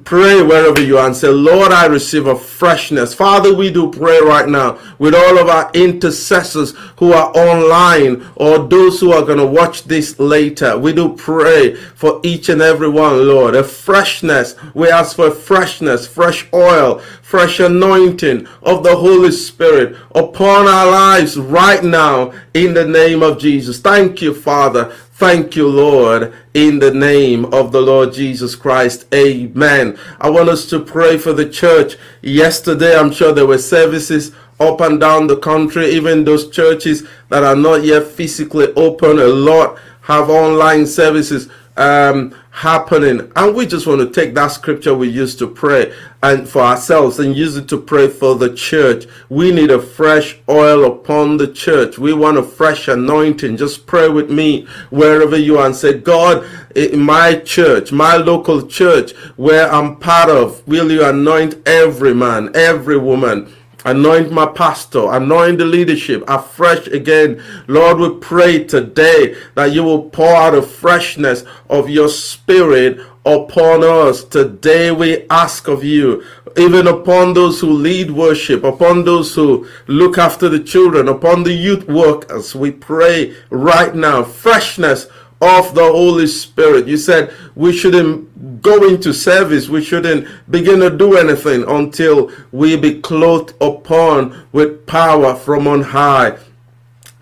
Pray 0.04 0.42
wherever 0.42 0.80
you 0.80 0.98
are 0.98 1.06
and 1.06 1.16
say, 1.16 1.28
Lord, 1.28 1.72
I 1.72 1.86
receive 1.86 2.26
a 2.26 2.38
freshness. 2.38 3.14
Father, 3.14 3.54
we 3.54 3.72
do 3.72 3.90
pray 3.90 4.20
right 4.20 4.48
now 4.48 4.78
with 4.98 5.14
all 5.14 5.38
of 5.38 5.48
our 5.48 5.70
intercessors 6.02 6.72
who 6.96 7.12
are 7.12 7.30
online 7.36 8.26
or 8.34 8.58
those 8.58 8.98
who 8.98 9.12
are 9.12 9.24
going 9.24 9.38
to 9.38 9.46
watch 9.46 9.84
this 9.84 10.18
later. 10.18 10.76
We 10.76 10.92
do 10.92 11.14
pray 11.14 11.74
for 11.74 12.20
each 12.24 12.48
and 12.48 12.60
every 12.60 12.88
one, 12.88 13.28
Lord, 13.28 13.54
a 13.54 13.62
freshness. 13.62 14.56
We 14.74 14.90
ask 14.90 15.16
for 15.16 15.30
freshness, 15.30 16.06
fresh 16.06 16.46
oil, 16.52 16.98
fresh 17.22 17.60
anointing 17.60 18.48
of 18.62 18.82
the 18.82 18.96
Holy 18.96 19.30
Spirit 19.30 19.96
upon 20.14 20.66
our 20.66 20.90
lives 20.90 21.36
right 21.36 21.82
now 21.84 22.32
in 22.52 22.74
the 22.74 22.86
name 22.86 23.22
of 23.22 23.38
Jesus. 23.38 23.78
Thank 23.78 24.20
you, 24.20 24.34
Father. 24.34 24.92
Thank 25.14 25.54
you, 25.54 25.68
Lord, 25.68 26.34
in 26.52 26.80
the 26.80 26.92
name 26.92 27.44
of 27.54 27.70
the 27.70 27.80
Lord 27.80 28.12
Jesus 28.12 28.56
Christ. 28.56 29.06
Amen. 29.14 29.96
I 30.20 30.28
want 30.30 30.48
us 30.48 30.68
to 30.70 30.80
pray 30.80 31.16
for 31.16 31.32
the 31.32 31.48
church. 31.48 31.96
Yesterday, 32.22 32.98
I'm 32.98 33.12
sure 33.12 33.32
there 33.32 33.46
were 33.46 33.58
services 33.58 34.32
up 34.60 34.80
and 34.80 35.00
down 35.00 35.26
the 35.26 35.36
country, 35.36 35.90
even 35.90 36.24
those 36.24 36.50
churches 36.50 37.06
that 37.28 37.42
are 37.42 37.56
not 37.56 37.84
yet 37.84 38.06
physically 38.06 38.72
open. 38.74 39.18
A 39.18 39.26
lot 39.26 39.78
have 40.02 40.30
online 40.30 40.86
services 40.86 41.48
um, 41.76 42.34
happening. 42.50 43.32
And 43.34 43.54
we 43.54 43.66
just 43.66 43.86
want 43.86 44.00
to 44.00 44.10
take 44.10 44.34
that 44.34 44.48
scripture 44.48 44.94
we 44.94 45.08
used 45.08 45.38
to 45.38 45.48
pray 45.48 45.94
and 46.22 46.48
for 46.48 46.60
ourselves 46.60 47.18
and 47.18 47.34
use 47.34 47.56
it 47.56 47.68
to 47.68 47.80
pray 47.80 48.08
for 48.08 48.34
the 48.34 48.54
church. 48.54 49.06
We 49.28 49.52
need 49.52 49.70
a 49.70 49.80
fresh 49.80 50.38
oil 50.48 50.84
upon 50.84 51.38
the 51.38 51.50
church. 51.50 51.98
We 51.98 52.12
want 52.12 52.36
a 52.36 52.42
fresh 52.42 52.88
anointing. 52.88 53.56
Just 53.56 53.86
pray 53.86 54.08
with 54.08 54.30
me 54.30 54.66
wherever 54.90 55.36
you 55.36 55.58
are 55.58 55.66
and 55.66 55.76
say, 55.76 55.98
God, 55.98 56.46
in 56.76 57.00
my 57.00 57.36
church, 57.36 57.90
my 57.90 58.16
local 58.16 58.66
church 58.66 59.12
where 59.36 59.72
I'm 59.72 59.96
part 59.96 60.28
of, 60.28 60.66
will 60.68 60.90
you 60.92 61.04
anoint 61.04 61.66
every 61.66 62.14
man, 62.14 62.50
every 62.54 62.98
woman? 62.98 63.52
Anoint 63.84 64.30
my 64.30 64.46
pastor, 64.46 65.12
anoint 65.12 65.58
the 65.58 65.64
leadership 65.64 66.22
afresh 66.28 66.86
again. 66.86 67.42
Lord, 67.66 67.98
we 67.98 68.18
pray 68.20 68.62
today 68.64 69.36
that 69.54 69.72
you 69.72 69.82
will 69.82 70.08
pour 70.10 70.36
out 70.36 70.54
a 70.54 70.62
freshness 70.62 71.44
of 71.68 71.90
your 71.90 72.08
spirit 72.08 73.00
upon 73.26 73.82
us. 73.82 74.22
Today 74.24 74.90
we 74.92 75.26
ask 75.28 75.66
of 75.68 75.82
you, 75.82 76.24
even 76.56 76.86
upon 76.86 77.34
those 77.34 77.60
who 77.60 77.70
lead 77.70 78.10
worship, 78.10 78.62
upon 78.62 79.04
those 79.04 79.34
who 79.34 79.66
look 79.88 80.16
after 80.16 80.48
the 80.48 80.60
children, 80.60 81.08
upon 81.08 81.42
the 81.42 81.52
youth 81.52 81.88
workers, 81.88 82.54
we 82.54 82.70
pray 82.70 83.34
right 83.50 83.94
now, 83.94 84.22
freshness 84.22 85.08
of 85.42 85.74
the 85.74 85.82
Holy 85.82 86.26
Spirit. 86.28 86.86
You 86.86 86.96
said 86.96 87.34
we 87.56 87.72
shouldn't 87.72 88.62
go 88.62 88.88
into 88.88 89.12
service, 89.12 89.68
we 89.68 89.82
shouldn't 89.82 90.28
begin 90.50 90.78
to 90.80 90.96
do 90.96 91.16
anything 91.16 91.64
until 91.68 92.30
we 92.52 92.76
be 92.76 93.00
clothed 93.00 93.54
upon 93.60 94.46
with 94.52 94.86
power 94.86 95.34
from 95.34 95.66
on 95.66 95.82
high. 95.82 96.38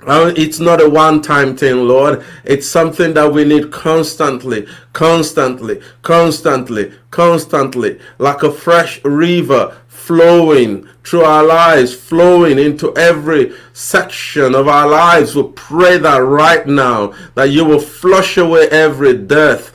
It's 0.06 0.58
not 0.60 0.80
a 0.80 0.88
one 0.88 1.20
time 1.20 1.56
thing, 1.56 1.86
Lord. 1.86 2.24
It's 2.44 2.66
something 2.66 3.14
that 3.14 3.32
we 3.32 3.44
need 3.44 3.70
constantly, 3.70 4.66
constantly, 4.92 5.80
constantly, 6.02 6.92
constantly, 7.10 8.00
like 8.18 8.42
a 8.42 8.52
fresh 8.52 9.04
river 9.04 9.76
flowing 9.88 10.88
through 11.04 11.22
our 11.22 11.44
lives, 11.44 11.94
flowing 11.94 12.58
into 12.58 12.96
every 12.96 13.52
section 13.72 14.54
of 14.54 14.66
our 14.68 14.88
lives. 14.88 15.36
We 15.36 15.44
pray 15.54 15.98
that 15.98 16.18
right 16.18 16.66
now 16.66 17.14
that 17.34 17.50
you 17.50 17.64
will 17.64 17.80
flush 17.80 18.36
away 18.36 18.68
every 18.70 19.16
death, 19.16 19.72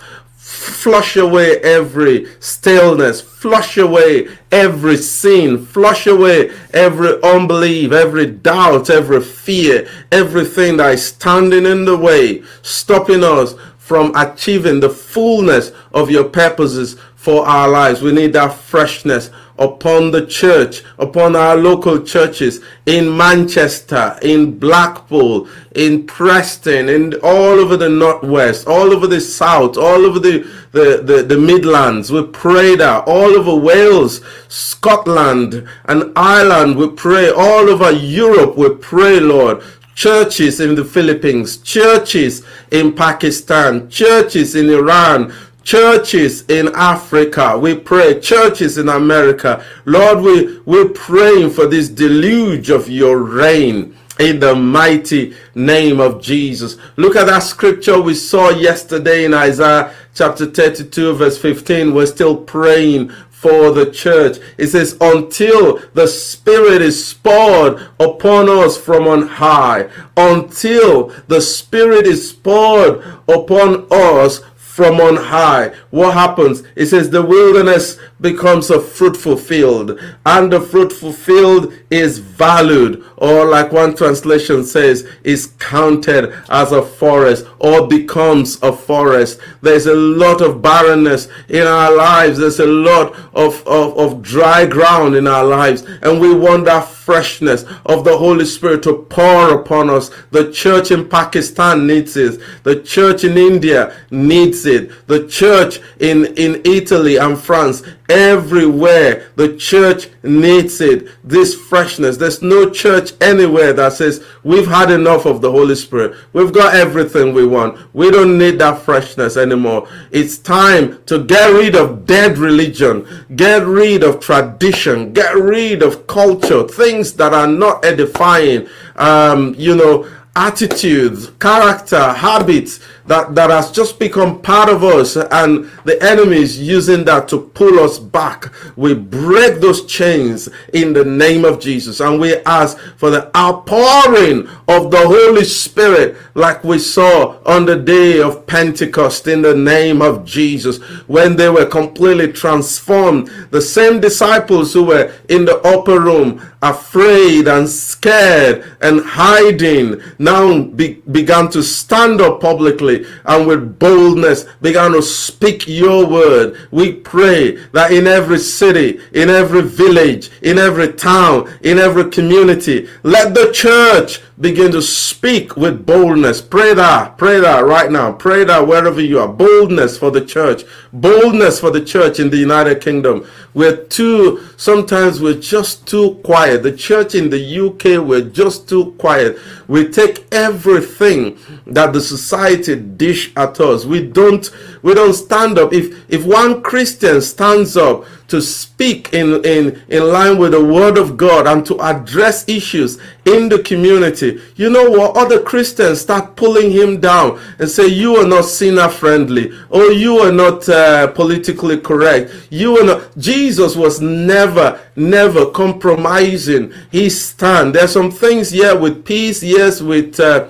flush 0.55 1.15
away 1.17 1.57
every 1.59 2.27
staleness, 2.39 3.21
flush 3.21 3.77
away 3.77 4.27
every 4.51 4.97
sin, 4.97 5.65
flush 5.65 6.07
away 6.07 6.51
every 6.73 7.21
unbelief, 7.21 7.91
every 7.91 8.25
doubt, 8.25 8.89
every 8.89 9.21
fear, 9.21 9.87
everything 10.11 10.77
that 10.77 10.93
is 10.93 11.05
standing 11.05 11.65
in 11.65 11.85
the 11.85 11.97
way, 11.97 12.41
stopping 12.61 13.23
us 13.23 13.55
from 13.77 14.15
achieving 14.15 14.79
the 14.79 14.89
fullness 14.89 15.71
of 15.93 16.09
your 16.09 16.23
purposes 16.23 16.97
for 17.15 17.45
our 17.47 17.67
lives. 17.67 18.01
We 18.01 18.11
need 18.11 18.33
that 18.33 18.55
freshness 18.55 19.29
upon 19.57 20.11
the 20.11 20.25
church, 20.25 20.83
upon 20.99 21.35
our 21.35 21.55
local 21.55 22.01
churches 22.01 22.61
in 22.85 23.15
Manchester, 23.15 24.17
in 24.21 24.57
Blackpool, 24.59 25.47
in 25.73 26.05
Preston, 26.05 26.89
in 26.89 27.13
all 27.23 27.59
over 27.59 27.77
the 27.77 27.89
Northwest, 27.89 28.67
all 28.67 28.93
over 28.93 29.07
the 29.07 29.21
South, 29.21 29.77
all 29.77 30.05
over 30.05 30.19
the, 30.19 30.39
the, 30.71 31.01
the, 31.03 31.23
the 31.23 31.37
Midlands. 31.37 32.11
We 32.11 32.25
pray 32.27 32.75
that 32.75 33.07
all 33.07 33.35
over 33.35 33.55
Wales, 33.55 34.21
Scotland, 34.49 35.67
and 35.85 36.11
Ireland. 36.15 36.77
We 36.77 36.89
pray 36.89 37.29
all 37.29 37.69
over 37.69 37.91
Europe. 37.91 38.57
We 38.57 38.75
pray, 38.75 39.19
Lord, 39.19 39.63
churches 39.95 40.59
in 40.59 40.75
the 40.75 40.83
Philippines, 40.83 41.57
churches 41.57 42.45
in 42.71 42.93
Pakistan, 42.93 43.89
churches 43.89 44.53
in 44.55 44.69
Iran, 44.69 45.33
churches 45.65 46.45
in 46.47 46.69
Africa. 46.75 47.57
We 47.57 47.75
pray 47.75 48.19
churches 48.21 48.77
in 48.77 48.87
America. 48.87 49.65
Lord, 49.83 50.19
we, 50.19 50.59
we're 50.59 50.89
praying 50.89 51.49
for 51.49 51.65
this 51.65 51.89
deluge 51.89 52.69
of 52.69 52.87
your 52.87 53.17
rain 53.17 53.97
in 54.19 54.39
the 54.39 54.55
mighty 54.55 55.35
name 55.55 55.99
of 55.99 56.21
Jesus. 56.21 56.77
Look 56.95 57.17
at 57.17 57.25
that 57.25 57.39
scripture 57.39 57.99
we 57.99 58.13
saw 58.13 58.49
yesterday 58.51 59.25
in 59.25 59.33
Isaiah 59.33 59.93
chapter 60.13 60.45
32 60.45 61.15
verse 61.15 61.37
15. 61.37 61.93
We're 61.93 62.05
still 62.05 62.37
praying 62.37 63.11
for 63.29 63.71
the 63.71 63.91
church. 63.91 64.37
It 64.57 64.67
says, 64.67 64.97
until 65.01 65.79
the 65.93 66.07
Spirit 66.07 66.81
is 66.81 67.13
poured 67.13 67.89
upon 67.99 68.49
us 68.49 68.77
from 68.77 69.07
on 69.07 69.27
high, 69.27 69.89
until 70.15 71.09
the 71.27 71.41
Spirit 71.41 72.07
is 72.07 72.31
poured 72.31 73.03
upon 73.27 73.87
us 73.91 74.41
from 74.75 74.99
on 74.99 75.15
high. 75.15 75.73
What 75.89 76.15
happens? 76.15 76.63
It 76.75 76.87
says 76.87 77.09
the 77.09 77.21
wilderness 77.21 77.97
becomes 78.21 78.69
a 78.69 78.79
fruitful 78.79 79.37
field, 79.37 79.99
and 80.25 80.51
the 80.51 80.61
fruitful 80.61 81.11
field 81.11 81.73
is 81.89 82.19
valued, 82.19 83.03
or 83.17 83.45
like 83.45 83.71
one 83.71 83.95
translation 83.95 84.63
says, 84.63 85.07
is 85.23 85.47
counted 85.59 86.33
as 86.49 86.71
a 86.71 86.81
forest 86.81 87.45
or 87.59 87.87
becomes 87.87 88.61
a 88.63 88.71
forest. 88.71 89.39
There's 89.61 89.85
a 89.85 89.95
lot 89.95 90.41
of 90.41 90.61
barrenness 90.61 91.27
in 91.49 91.67
our 91.67 91.95
lives, 91.95 92.37
there's 92.37 92.59
a 92.59 92.65
lot 92.65 93.15
of, 93.33 93.65
of, 93.67 93.97
of 93.97 94.21
dry 94.21 94.65
ground 94.65 95.15
in 95.15 95.27
our 95.27 95.43
lives, 95.43 95.83
and 96.01 96.19
we 96.19 96.33
want 96.33 96.65
that 96.65 96.87
freshness 96.87 97.63
of 97.85 98.03
the 98.03 98.17
Holy 98.17 98.45
Spirit 98.45 98.81
to 98.83 99.05
pour 99.09 99.53
upon 99.53 99.89
us. 99.89 100.09
The 100.31 100.51
church 100.51 100.89
in 100.89 101.07
Pakistan 101.07 101.85
needs 101.85 102.17
it. 102.17 102.41
The 102.63 102.81
church 102.81 103.23
in 103.23 103.37
India 103.37 103.95
needs 104.09 104.65
it. 104.65 105.07
The 105.07 105.27
church 105.27 105.79
in, 105.99 106.25
in 106.35 106.61
Italy 106.65 107.17
and 107.17 107.37
France, 107.37 107.83
everywhere, 108.15 109.29
the 109.35 109.55
church 109.57 110.07
needs 110.23 110.79
it. 110.79 111.09
This 111.23 111.53
freshness. 111.53 112.17
There's 112.17 112.41
no 112.41 112.69
church 112.69 113.11
anywhere 113.21 113.73
that 113.73 113.93
says, 113.93 114.23
we've 114.43 114.67
had 114.67 114.89
enough 114.89 115.25
of 115.25 115.41
the 115.41 115.51
Holy 115.51 115.75
Spirit. 115.75 116.15
We've 116.33 116.53
got 116.53 116.75
everything 116.75 117.33
we 117.33 117.45
want. 117.45 117.93
We 117.93 118.09
don't 118.09 118.37
need 118.37 118.59
that 118.59 118.81
freshness 118.81 119.37
anymore. 119.37 119.87
It's 120.11 120.37
time 120.37 121.03
to 121.05 121.23
get 121.23 121.47
rid 121.51 121.75
of 121.75 122.05
dead 122.05 122.37
religion. 122.37 123.05
Get 123.35 123.65
rid 123.65 124.03
of 124.03 124.21
tradition. 124.21 125.13
Get 125.13 125.35
rid 125.35 125.83
of 125.83 126.07
culture. 126.07 126.63
Things 126.67 127.13
that 127.13 127.33
are 127.33 127.47
not 127.47 127.83
edifying, 127.83 128.67
um, 128.95 129.55
you 129.57 129.75
know, 129.75 130.07
attitudes, 130.35 131.31
character, 131.39 132.13
habits 132.13 132.79
that, 133.07 133.35
that 133.35 133.49
has 133.49 133.71
just 133.71 133.99
become 133.99 134.41
part 134.41 134.69
of 134.69 134.83
us 134.83 135.15
and 135.15 135.69
the 135.83 136.01
enemy 136.01 136.37
is 136.37 136.59
using 136.59 137.05
that 137.05 137.27
to 137.29 137.39
pull 137.39 137.79
us 137.79 137.99
back. 137.99 138.51
We 138.75 138.95
break 138.95 139.59
those 139.61 139.85
chains 139.85 140.49
in 140.73 140.93
the 140.93 141.05
name 141.05 141.45
of 141.45 141.59
Jesus 141.59 141.99
and 141.99 142.19
we 142.19 142.35
ask 142.37 142.77
for 142.97 143.09
the 143.11 143.35
outpouring 143.37 144.47
of 144.67 144.89
the 144.91 145.01
Holy 145.05 145.43
Spirit 145.43 146.17
like 146.33 146.63
we 146.63 146.79
saw 146.79 147.37
on 147.45 147.65
the 147.65 147.75
day 147.75 148.21
of 148.21 148.47
Pentecost 148.47 149.27
in 149.27 149.41
the 149.41 149.55
name 149.55 150.01
of 150.01 150.25
Jesus 150.25 150.81
when 151.07 151.35
they 151.35 151.49
were 151.49 151.65
completely 151.65 152.31
transformed. 152.31 153.29
The 153.51 153.61
same 153.61 153.99
disciples 153.99 154.73
who 154.73 154.85
were 154.85 155.13
in 155.29 155.45
the 155.45 155.59
upper 155.61 155.99
room 155.99 156.41
afraid 156.61 157.47
and 157.47 157.69
scared 157.69 158.65
and 158.81 159.01
hiding 159.01 160.01
now 160.17 160.61
be, 160.63 160.95
began 161.11 161.49
to 161.51 161.61
stand 161.61 162.21
up 162.21 162.41
publicly 162.41 162.94
and 163.25 163.47
with 163.47 163.79
boldness 163.79 164.45
began 164.61 164.91
to 164.91 165.01
speak 165.01 165.67
your 165.67 166.05
word. 166.05 166.67
We 166.71 166.93
pray 166.93 167.57
that 167.73 167.91
in 167.91 168.07
every 168.07 168.39
city, 168.39 168.99
in 169.13 169.29
every 169.29 169.63
village, 169.63 170.29
in 170.41 170.57
every 170.59 170.93
town, 170.93 171.51
in 171.61 171.79
every 171.79 172.09
community, 172.11 172.87
let 173.03 173.33
the 173.33 173.51
church 173.51 174.21
begin 174.39 174.71
to 174.71 174.81
speak 174.81 175.55
with 175.55 175.85
boldness. 175.85 176.41
Pray 176.41 176.73
that, 176.73 177.17
pray 177.17 177.39
that 177.39 177.65
right 177.65 177.91
now. 177.91 178.11
Pray 178.11 178.43
that 178.43 178.67
wherever 178.67 179.01
you 179.01 179.19
are. 179.19 179.27
Boldness 179.27 179.97
for 179.97 180.11
the 180.11 180.23
church. 180.23 180.63
Boldness 181.01 181.59
for 181.59 181.71
the 181.71 181.83
church 181.83 182.19
in 182.19 182.29
the 182.29 182.37
United 182.37 182.79
Kingdom. 182.81 183.27
We're 183.53 183.85
too, 183.85 184.47
sometimes 184.57 185.21
we're 185.21 185.39
just 185.39 185.87
too 185.87 186.19
quiet. 186.23 186.63
The 186.63 186.75
church 186.75 187.15
in 187.15 187.29
the 187.29 187.67
UK, 187.67 188.05
we're 188.05 188.29
just 188.29 188.69
too 188.69 188.91
quiet. 188.97 189.37
We 189.67 189.89
take 189.89 190.25
everything 190.33 191.37
that 191.67 191.93
the 191.93 192.01
society 192.01 192.75
dish 192.75 193.33
at 193.35 193.59
us. 193.59 193.85
We 193.85 194.05
don't, 194.07 194.49
we 194.83 194.93
don't 194.93 195.13
stand 195.13 195.57
up. 195.57 195.73
If, 195.73 196.05
if 196.09 196.25
one 196.25 196.61
Christian 196.61 197.21
stands 197.21 197.75
up 197.75 198.05
to 198.27 198.41
speak 198.41 199.13
in, 199.13 199.45
in, 199.45 199.81
in 199.87 200.11
line 200.11 200.37
with 200.37 200.51
the 200.51 200.63
word 200.63 200.97
of 200.97 201.15
God 201.15 201.47
and 201.47 201.65
to 201.67 201.79
address 201.81 202.47
issues 202.49 202.99
in 203.25 203.49
the 203.49 203.59
community, 203.59 204.41
you 204.55 204.69
know 204.69 204.89
what? 204.89 205.15
Other 205.15 205.41
Christians 205.41 206.01
start 206.01 206.35
pulling 206.35 206.71
him 206.71 206.99
down 206.99 207.39
and 207.59 207.69
say, 207.69 207.87
You 207.87 208.17
are 208.17 208.27
not 208.27 208.45
sinner 208.45 208.89
friendly, 208.89 209.51
or 209.69 209.91
you 209.91 210.17
are 210.19 210.31
not 210.31 210.67
uh, 210.67 210.84
politically 211.07 211.77
correct. 211.77 212.31
You 212.49 212.77
are 212.77 212.85
not. 212.85 213.17
Jesus 213.17 213.75
was 213.75 214.01
never, 214.01 214.79
never 214.95 215.49
compromising 215.51 216.73
his 216.91 217.23
stand. 217.23 217.75
There's 217.75 217.91
some 217.91 218.11
things 218.11 218.53
yeah, 218.53 218.73
with 218.73 219.05
peace, 219.05 219.43
yes, 219.43 219.81
with. 219.81 220.19
Uh, 220.19 220.49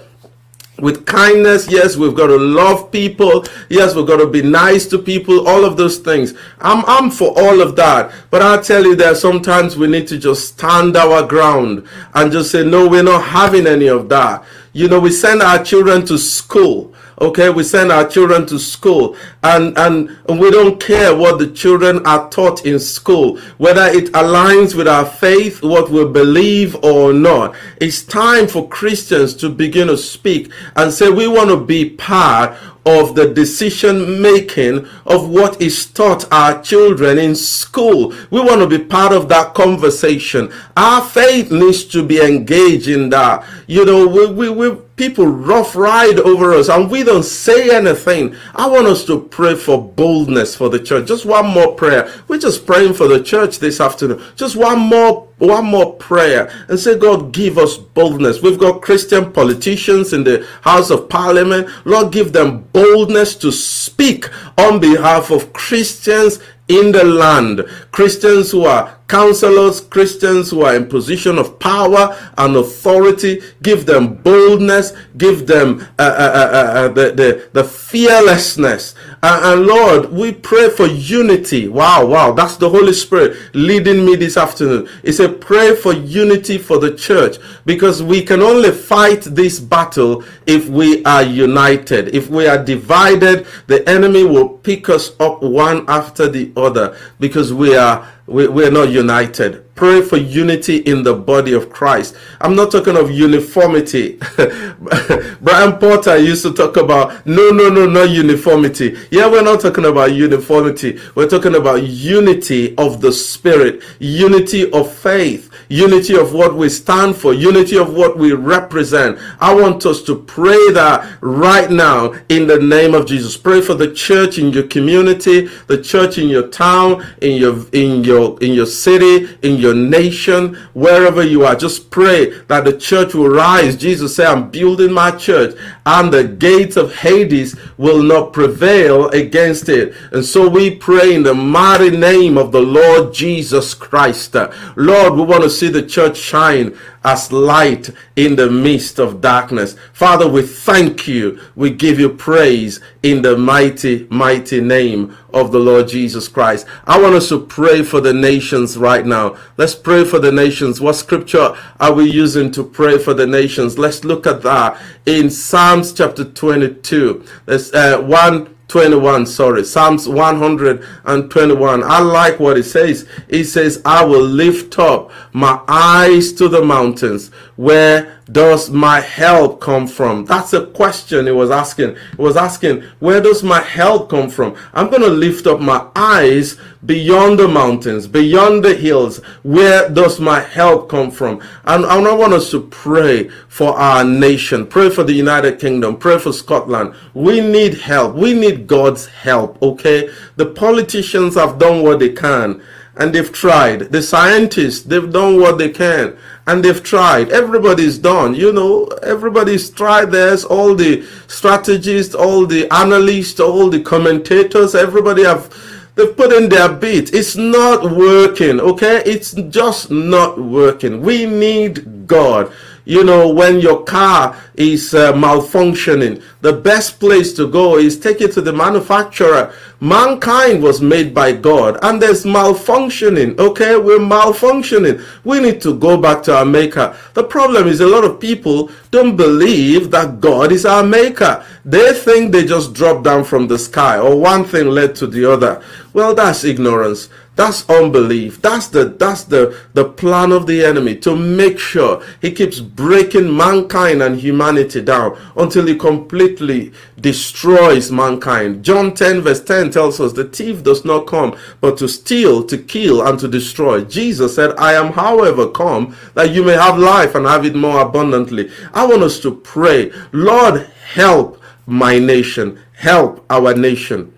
with 0.80 1.06
kindness. 1.06 1.70
Yes, 1.70 1.96
we've 1.96 2.15
got 2.15 2.27
to 2.27 2.38
love 2.38 2.92
people. 2.92 3.46
Yes, 3.70 3.96
we've 3.96 4.08
got 4.08 4.18
to 4.18 4.27
be 4.27 4.42
nice 4.42 4.86
to 4.88 4.98
people. 4.98 5.48
All 5.48 5.63
of 5.63 5.77
those 5.77 5.98
things. 5.98 6.34
I'm, 6.60 6.84
I'm 6.86 7.12
for 7.12 7.30
all 7.38 7.62
of 7.62 7.75
that. 7.77 8.12
But 8.30 8.42
I 8.42 8.62
tell 8.62 8.84
you 8.84 8.96
that 8.98 9.18
sometimes 9.18 9.77
we 9.77 9.88
need 9.88 10.08
to 10.10 10.18
just 10.18 10.50
stand 10.50 10.98
our 10.98 11.25
ground 11.25 11.88
and 12.13 12.32
just 12.32 12.51
say, 12.51 12.65
no, 12.65 12.88
we're 12.88 13.04
not 13.04 13.24
having 13.24 13.68
any 13.68 13.88
of 13.88 14.10
that. 14.10 14.44
You 14.74 14.89
know, 14.89 15.00
we 15.00 15.12
send 15.12 15.42
our 15.42 15.63
children 15.63 16.06
to 16.08 16.18
school 16.18 16.94
okay 17.20 17.50
we 17.50 17.64
send 17.64 17.92
our 17.92 18.08
children 18.08 18.46
to 18.48 18.60
school. 18.60 19.16
And 19.44 19.78
and 19.78 20.10
we 20.28 20.51
don't 20.51 20.80
care 20.80 21.16
what 21.16 21.40
the 21.40 21.48
children 21.48 22.06
are 22.06 22.30
taught 22.30 22.66
in 22.66 22.80
school 22.80 23.38
whether 23.58 23.86
it 23.86 24.12
aligns 24.14 24.75
with 24.75 24.88
our 24.88 25.06
faith 25.06 25.62
what 25.64 25.90
we 25.90 26.06
believe 26.06 26.75
or 26.84 27.14
not. 27.14 27.56
It's 27.82 28.04
time 28.04 28.48
for 28.48 28.68
christians 28.70 29.34
to 29.36 29.50
begin 29.50 29.88
to 29.88 29.98
speak 29.98 30.51
and 30.75 30.92
say 30.92 31.10
we 31.10 31.28
want 31.28 31.50
to 31.50 31.58
be 31.58 31.90
part 31.92 32.58
of 32.86 33.16
the 33.16 33.34
decision 33.34 34.22
making 34.22 34.88
of 35.06 35.30
what 35.30 35.60
is 35.62 35.86
taught 35.88 36.32
our 36.32 36.62
children 36.62 37.18
in 37.18 37.36
school. 37.36 38.14
We 38.30 38.42
want 38.42 38.62
to 38.62 38.68
be 38.68 38.84
part 38.84 39.12
of 39.12 39.28
that 39.30 39.54
conversation. 39.54 40.54
Our 40.78 41.04
faith 41.04 41.52
needs 41.52 41.84
to 41.86 42.06
be 42.06 42.22
engaged 42.22 42.88
in 42.88 43.10
that. 43.10 43.46
You 43.68 43.86
know, 43.86 44.08
we, 44.08 44.28
we, 44.28 44.50
we 44.50 44.78
people 44.96 45.28
rough 45.28 45.76
ride 45.76 46.20
over 46.20 46.54
us 46.54 46.70
and 46.70 46.90
we 46.90 47.04
don't 47.04 47.24
say 47.24 47.76
anything. 47.76 48.36
I 48.54 48.68
want 48.68 48.88
us 48.88 49.04
to 49.06 49.20
pray 49.20 49.56
for 49.56 49.82
boldness 49.82 50.56
for 50.56 50.70
the 50.70 50.80
church. 50.80 51.08
Just 51.08 51.26
one 51.26 51.48
more 51.48 51.74
prayer. 51.76 52.12
We're 52.28 52.40
just 52.40 52.66
praying 52.66 52.94
for 52.94 53.08
the 53.08 53.22
church 53.22 53.60
this 53.60 53.82
afternoon. 53.82 54.22
Just 54.36 54.56
one 54.56 54.80
more 54.80 55.25
one 55.38 55.66
more 55.66 55.94
prayer 55.96 56.50
and 56.70 56.80
say, 56.80 56.98
God, 56.98 57.34
give 57.34 57.58
us 57.58 57.78
boldness. 57.78 58.42
We've 58.42 58.60
got 58.60 58.82
Christian 58.82 59.32
politicians 59.32 60.14
in 60.14 60.24
the 60.24 60.48
House 60.62 60.90
of 60.90 61.10
Parliament. 61.10 61.70
Lord, 61.86 62.12
give 62.12 62.34
them 62.34 62.64
boldness 62.74 63.36
to 63.38 63.52
speak 63.52 64.30
on 64.58 64.80
behalf 64.80 65.32
of 65.32 65.52
Christians 65.54 66.40
in 66.68 66.92
the 66.92 67.04
land. 67.04 67.64
Christians 67.92 68.51
who 68.51 68.66
are 68.66 68.98
counselors, 69.08 69.82
Christians 69.82 70.50
who 70.50 70.64
are 70.64 70.75
in 70.75 70.88
position 70.88 71.38
of 71.38 71.60
power 71.60 72.18
and 72.38 72.56
authority, 72.56 73.42
give 73.62 73.86
them 73.86 74.16
boldness, 74.16 74.94
give 75.18 75.46
them 75.46 75.88
uh, 76.00 76.01
uh, 76.01 76.06
uh, 76.06 76.50
uh, 76.51 76.80
uh 76.80 76.88
the, 76.90 77.12
the, 77.12 77.50
the 77.54 77.64
fearlessness. 77.64 78.96
and 79.22 79.66
Lord, 79.68 80.12
we 80.12 80.32
pray 80.32 80.70
for 80.70 80.88
unity. 80.88 81.68
Wow, 81.68 82.06
wow, 82.08 82.32
that's 82.32 82.58
the 82.58 82.70
Holy 82.70 82.94
Spirit 82.94 83.38
leading 83.54 84.04
me 84.04 84.16
this 84.16 84.38
afternoon. 84.38 84.90
It's 85.04 85.20
a 85.20 85.30
pray 85.30 85.75
for 85.75 85.94
unity 85.94 86.58
for 86.58 86.80
the 86.80 86.96
church 86.96 87.38
because 87.66 88.04
we 88.04 88.22
can 88.22 88.42
only 88.42 88.72
fight 88.72 89.22
this 89.22 89.60
battle 89.60 90.24
if 90.46 90.68
we 90.70 91.04
are 91.04 91.24
united. 91.24 92.16
If 92.16 92.30
we 92.30 92.48
are 92.48 92.64
divided, 92.64 93.48
the 93.68 93.88
enemy 93.90 94.24
will 94.24 94.50
pick 94.50 94.90
us 94.90 95.12
up 95.20 95.42
one 95.42 95.86
after 95.88 96.28
the 96.30 96.51
other 96.56 96.98
because 97.20 97.54
we 97.54 97.75
are 97.75 98.08
we, 98.28 98.48
we're 98.48 98.72
not 98.72 98.90
united. 98.90 99.64
Pray 99.75 100.01
for 100.01 100.18
unity 100.18 100.78
in 100.78 101.04
the 101.04 101.14
body 101.14 101.54
of 101.54 101.70
Christ. 101.70 102.16
I'm 102.42 102.56
not 102.56 102.72
talking 102.72 102.98
of 102.98 103.12
uniformity. 103.12 104.18
Brian 105.42 105.74
Porter 105.78 106.18
used 106.18 106.44
to 106.44 106.54
talk 106.54 106.78
about 106.78 107.25
no, 107.25 107.50
no, 107.51 107.70
no, 107.70 107.86
no 107.86 108.04
uniformity. 108.04 108.98
Yeah, 109.12 109.30
we're 109.30 109.44
not 109.44 109.62
talking 109.62 109.86
about 109.86 110.14
uniformity. 110.14 111.00
We're 111.14 111.30
talking 111.30 111.56
about 111.56 111.84
unity 111.84 112.75
of 112.78 113.01
the 113.01 113.12
spirit, 113.12 113.84
unity 114.00 114.72
of 114.72 114.92
faith, 114.92 115.51
unity 115.70 116.16
of 116.16 116.34
what 116.34 116.56
we 116.56 116.70
stand 116.70 117.16
for, 117.16 117.34
unity 117.34 117.78
of 117.78 117.94
what 117.94 118.18
we 118.18 118.34
represent. 118.34 119.18
I 119.40 119.54
want 119.54 119.86
us 119.86 120.01
to 120.04 120.16
pray 120.16 120.72
that 120.72 121.18
right 121.22 121.70
now 121.70 122.14
in 122.30 122.48
the 122.48 122.60
name 122.60 122.94
of 122.94 123.06
Jesus. 123.06 123.38
Pray 123.38 123.62
for 123.62 123.74
the 123.74 123.94
church 123.94 124.38
in 124.38 124.51
your 124.51 124.68
community, 124.68 125.48
the 125.68 125.82
church 125.82 126.18
in 126.18 126.30
your 126.30 126.48
town, 126.48 127.06
in 127.22 127.38
your 127.38 127.66
in 127.72 128.04
your 128.04 128.38
in 128.42 128.54
your 128.54 128.66
city, 128.66 129.38
in 129.42 129.58
your 129.58 129.74
nation, 129.74 130.56
wherever 130.74 131.24
you 131.24 131.46
are. 131.46 131.56
Just 131.56 131.90
pray 131.90 132.32
that 132.48 132.66
the 132.66 132.78
church 132.78 133.14
will 133.14 133.30
rise. 133.30 133.75
Jesus 133.75 134.16
said, 134.16 134.28
I'm 134.28 134.50
building 134.50 134.92
my 134.92 135.12
church, 135.12 135.58
and 135.86 136.14
the 136.14 136.24
gates 136.24 136.78
of 136.78 136.96
Hades 136.96 137.56
will 137.78 138.01
not 138.04 138.34
prevail 138.34 139.10
against 139.10 139.70
it. 139.70 139.94
And 140.12 140.24
so 140.24 140.48
we 140.50 140.75
pray 140.75 141.16
in 141.16 141.24
the 141.24 141.34
mighty 141.34 141.96
name 141.96 142.38
of 142.38 142.51
the 142.51 142.62
Lord 142.62 143.14
Jesus 143.14 143.74
Christ. 143.74 144.36
Lord, 144.75 145.14
we 145.14 145.22
want 145.24 145.44
to 145.44 145.50
see 145.55 145.70
the 145.70 145.81
church 145.81 146.18
shine 146.18 146.77
as 147.03 147.31
light 147.31 147.89
in 148.15 148.35
the 148.35 148.50
midst 148.50 149.00
of 149.00 149.22
darkness. 149.22 149.75
Father, 149.94 150.27
we 150.27 150.41
thank 150.41 151.07
you. 151.07 151.39
We 151.55 151.70
give 151.70 152.00
you 152.00 152.09
praise 152.09 152.79
in 153.03 153.22
the 153.22 153.37
mighty, 153.37 154.07
mighty 154.09 154.59
name 154.59 155.15
of 155.33 155.51
the 155.51 155.59
Lord 155.59 155.87
Jesus 155.87 156.27
Christ. 156.27 156.65
I 156.85 157.00
want 157.00 157.15
us 157.15 157.29
to 157.29 157.46
pray 157.46 157.83
for 157.83 158.01
the 158.01 158.13
nations 158.13 158.77
right 158.77 159.05
now. 159.05 159.37
Let's 159.57 159.75
pray 159.75 160.03
for 160.03 160.20
the 160.20 160.31
nations. 160.31 160.81
What 160.81 160.94
scripture 160.94 161.55
are 161.79 161.94
we 161.94 162.09
using 162.09 162.51
to 162.51 162.63
pray 162.63 162.98
for 162.98 163.13
the 163.13 163.27
nations? 163.27 163.77
Let's 163.77 164.03
look 164.03 164.25
at 164.25 164.41
that 164.41 164.81
in 165.05 165.29
Psalms 165.29 165.94
chapter 165.94 166.24
22. 166.24 167.24
There's 167.46 167.72
uh, 167.74 168.01
one 168.01 168.54
21 168.68 169.25
sorry 169.25 169.64
psalms 169.64 170.08
121 170.08 171.84
i 171.84 172.00
like 172.00 172.40
what 172.40 172.58
it 172.58 172.64
says. 172.64 173.08
It 173.28 173.46
says 173.46 173.82
i 173.86 174.04
will 174.04 174.24
lift 174.24 174.80
up 174.80 175.12
my 175.34 175.62
eyes 175.68 176.34
to 176.34 176.48
the 176.48 176.64
mountains 176.64 177.30
where 177.56 178.15
does 178.31 178.72
my 178.72 179.00
help 179.01 179.61
come 179.61 179.88
from? 179.88 180.25
That's 180.25 180.53
a 180.53 180.66
question 180.68 181.27
he 181.27 181.31
was 181.31 181.51
asking. 181.51 181.96
He 181.96 182.22
was 182.22 182.35
asking, 182.35 182.81
where 183.00 183.22
does 183.22 183.44
my 183.44 183.61
help 183.61 184.09
come 184.09 184.29
from? 184.29 184.55
I'm 184.74 184.90
going 184.90 185.03
to 185.03 185.09
lift 185.09 185.46
up 185.46 185.59
my 185.59 185.88
eyes 185.96 186.57
beyond 186.85 187.40
the 187.40 187.48
mountains, 187.48 188.07
beyond 188.07 188.66
the 188.66 188.74
hills. 188.74 189.18
Where 189.44 189.90
does 189.90 190.20
my 190.20 190.40
help 190.40 190.90
come 190.90 191.11
from? 191.11 191.42
And 191.66 191.85
I 191.85 192.16
want 192.16 192.33
us 192.33 192.50
to 192.51 192.61
pray 192.61 193.29
for 193.48 193.77
our 193.77 194.03
nation. 194.03 194.66
Pray 194.66 194.90
for 194.90 195.03
the 195.03 195.14
United 195.14 195.59
Kingdom. 195.59 195.98
Pray 195.98 196.18
for 196.18 196.33
Scotland. 196.33 196.96
We 197.14 197.42
need 197.42 197.75
help. 197.75 198.16
We 198.16 198.33
need 198.33 198.66
God's 198.66 199.05
help, 199.05 199.61
okay? 199.61 200.09
The 200.35 200.48
politicians 200.48 201.35
have 201.35 201.59
done 201.59 201.83
what 201.83 202.00
they 202.00 202.09
can 202.09 202.61
and 202.98 203.14
they've 203.14 203.31
tried. 203.31 203.92
The 203.92 204.01
scientists, 204.01 204.83
they've 204.83 205.11
done 205.11 205.40
what 205.40 205.57
they 205.57 205.70
can 205.70 206.18
and 206.48 206.64
they've 206.64 206.84
tried. 206.84 207.31
Everybody's 207.31 207.98
done. 207.98 208.36
You 208.36 208.53
know, 208.53 208.86
everybody's 209.01 209.70
tried 209.70 210.12
There's 210.12 210.46
All 210.46 210.75
the 210.75 211.05
strategists, 211.27 212.14
all 212.14 212.46
the 212.46 212.72
analysts, 212.72 213.40
all 213.40 213.70
the 213.70 213.81
commentators, 213.81 214.75
everybody 214.75 215.24
have 215.24 215.50
they've 215.96 216.16
put 216.16 216.31
in 216.34 216.50
their 216.50 216.70
bit. 216.70 217.14
It's 217.14 217.36
not 217.36 217.96
working, 217.96 218.60
okay? 218.60 219.01
It's 219.05 219.34
just 219.34 219.90
not 219.90 220.38
working. 220.38 221.01
We 221.01 221.25
need 221.25 222.08
God 222.08 222.51
you 222.86 223.04
know, 223.04 223.28
when 223.28 223.60
your 223.60 223.84
car 223.84 224.40
is 224.54 224.94
uh, 224.94 225.12
malfunctioning, 225.14 226.24
the 226.42 226.54
best 226.54 227.00
place 227.00 227.34
to 227.34 227.48
go 227.48 227.78
is 227.78 228.00
take 228.00 228.22
it 228.22 228.32
to 228.34 228.42
the 228.42 228.54
manufacturer. 228.54 229.54
Mankind 229.82 230.64
was 230.64 230.82
made 230.82 231.14
by 231.14 231.32
God 231.34 231.78
and 231.82 232.02
there's 232.02 232.24
malfunctioning. 232.24 233.38
Okay, 233.40 233.76
we're 233.76 234.00
malfunctioning. 234.00 235.04
We 235.24 235.40
need 235.40 235.62
to 235.62 235.78
go 235.78 235.98
back 235.98 236.24
to 236.24 236.38
our 236.38 236.46
maker. 236.46 236.96
The 237.14 237.24
problem 237.24 237.68
is 237.68 237.82
a 237.82 237.88
lot 237.88 238.04
of 238.04 238.20
people 238.20 238.72
don't 238.92 239.18
believe 239.18 239.92
that 239.92 240.22
God 240.22 240.52
is 240.52 240.66
our 240.66 240.84
maker. 240.84 241.44
They 241.66 241.94
think 241.94 242.32
they 242.32 242.46
just 242.46 242.74
dropped 242.74 243.04
down 243.04 243.24
from 243.24 243.48
the 243.48 243.58
sky 243.58 243.98
or 243.98 244.20
one 244.20 244.46
thing 244.46 244.68
led 244.68 244.96
to 244.96 245.08
the 245.08 245.26
other. 245.30 245.62
Well, 245.94 246.14
that's 246.14 246.44
ignorance. 246.44 247.10
That's 247.36 247.70
unbelief. 247.70 248.42
That's 248.42 248.68
the 248.68 248.86
that's 248.86 249.26
the 249.26 249.58
the 249.74 249.84
plan 249.84 250.32
of 250.32 250.48
the 250.48 250.64
enemy 250.64 250.96
to 250.98 251.16
make 251.16 251.60
sure 251.60 252.02
he 252.22 252.32
keeps 252.32 252.62
breaking 252.62 253.36
mankind 253.36 254.02
and 254.02 254.18
humanity 254.18 254.82
down 254.82 255.18
until 255.36 255.68
he 255.68 255.76
completely 255.76 256.72
destroys 257.00 257.92
mankind. 257.92 258.64
John 258.64 258.94
10 258.94 259.22
verse 259.22 259.42
10 259.42 259.72
tells 259.72 260.00
us 260.00 260.14
the 260.14 260.24
thief 260.24 260.64
does 260.64 260.86
not 260.86 261.08
come 261.08 261.36
but 261.60 261.78
to 261.80 261.90
steal, 261.90 262.42
to 262.46 262.58
kill 262.58 263.06
and 263.06 263.20
to 263.20 263.28
destroy. 263.28 263.84
Jesus 263.84 264.36
said, 264.36 264.54
"I 264.58 264.74
am 264.74 264.94
however 264.94 265.48
come 265.48 265.94
that 266.14 266.32
you 266.32 266.44
may 266.44 266.54
have 266.54 266.80
life 266.80 267.16
and 267.16 267.26
have 267.26 267.46
it 267.46 267.56
more 267.56 267.82
abundantly." 267.82 268.50
I 268.74 268.86
want 268.86 269.04
us 269.04 269.20
to 269.20 269.32
pray, 269.32 269.92
Lord, 270.14 270.68
help 270.94 271.42
my 271.68 272.00
nation. 272.00 272.60
Help 272.78 273.26
our 273.30 273.54
nation. 273.54 274.12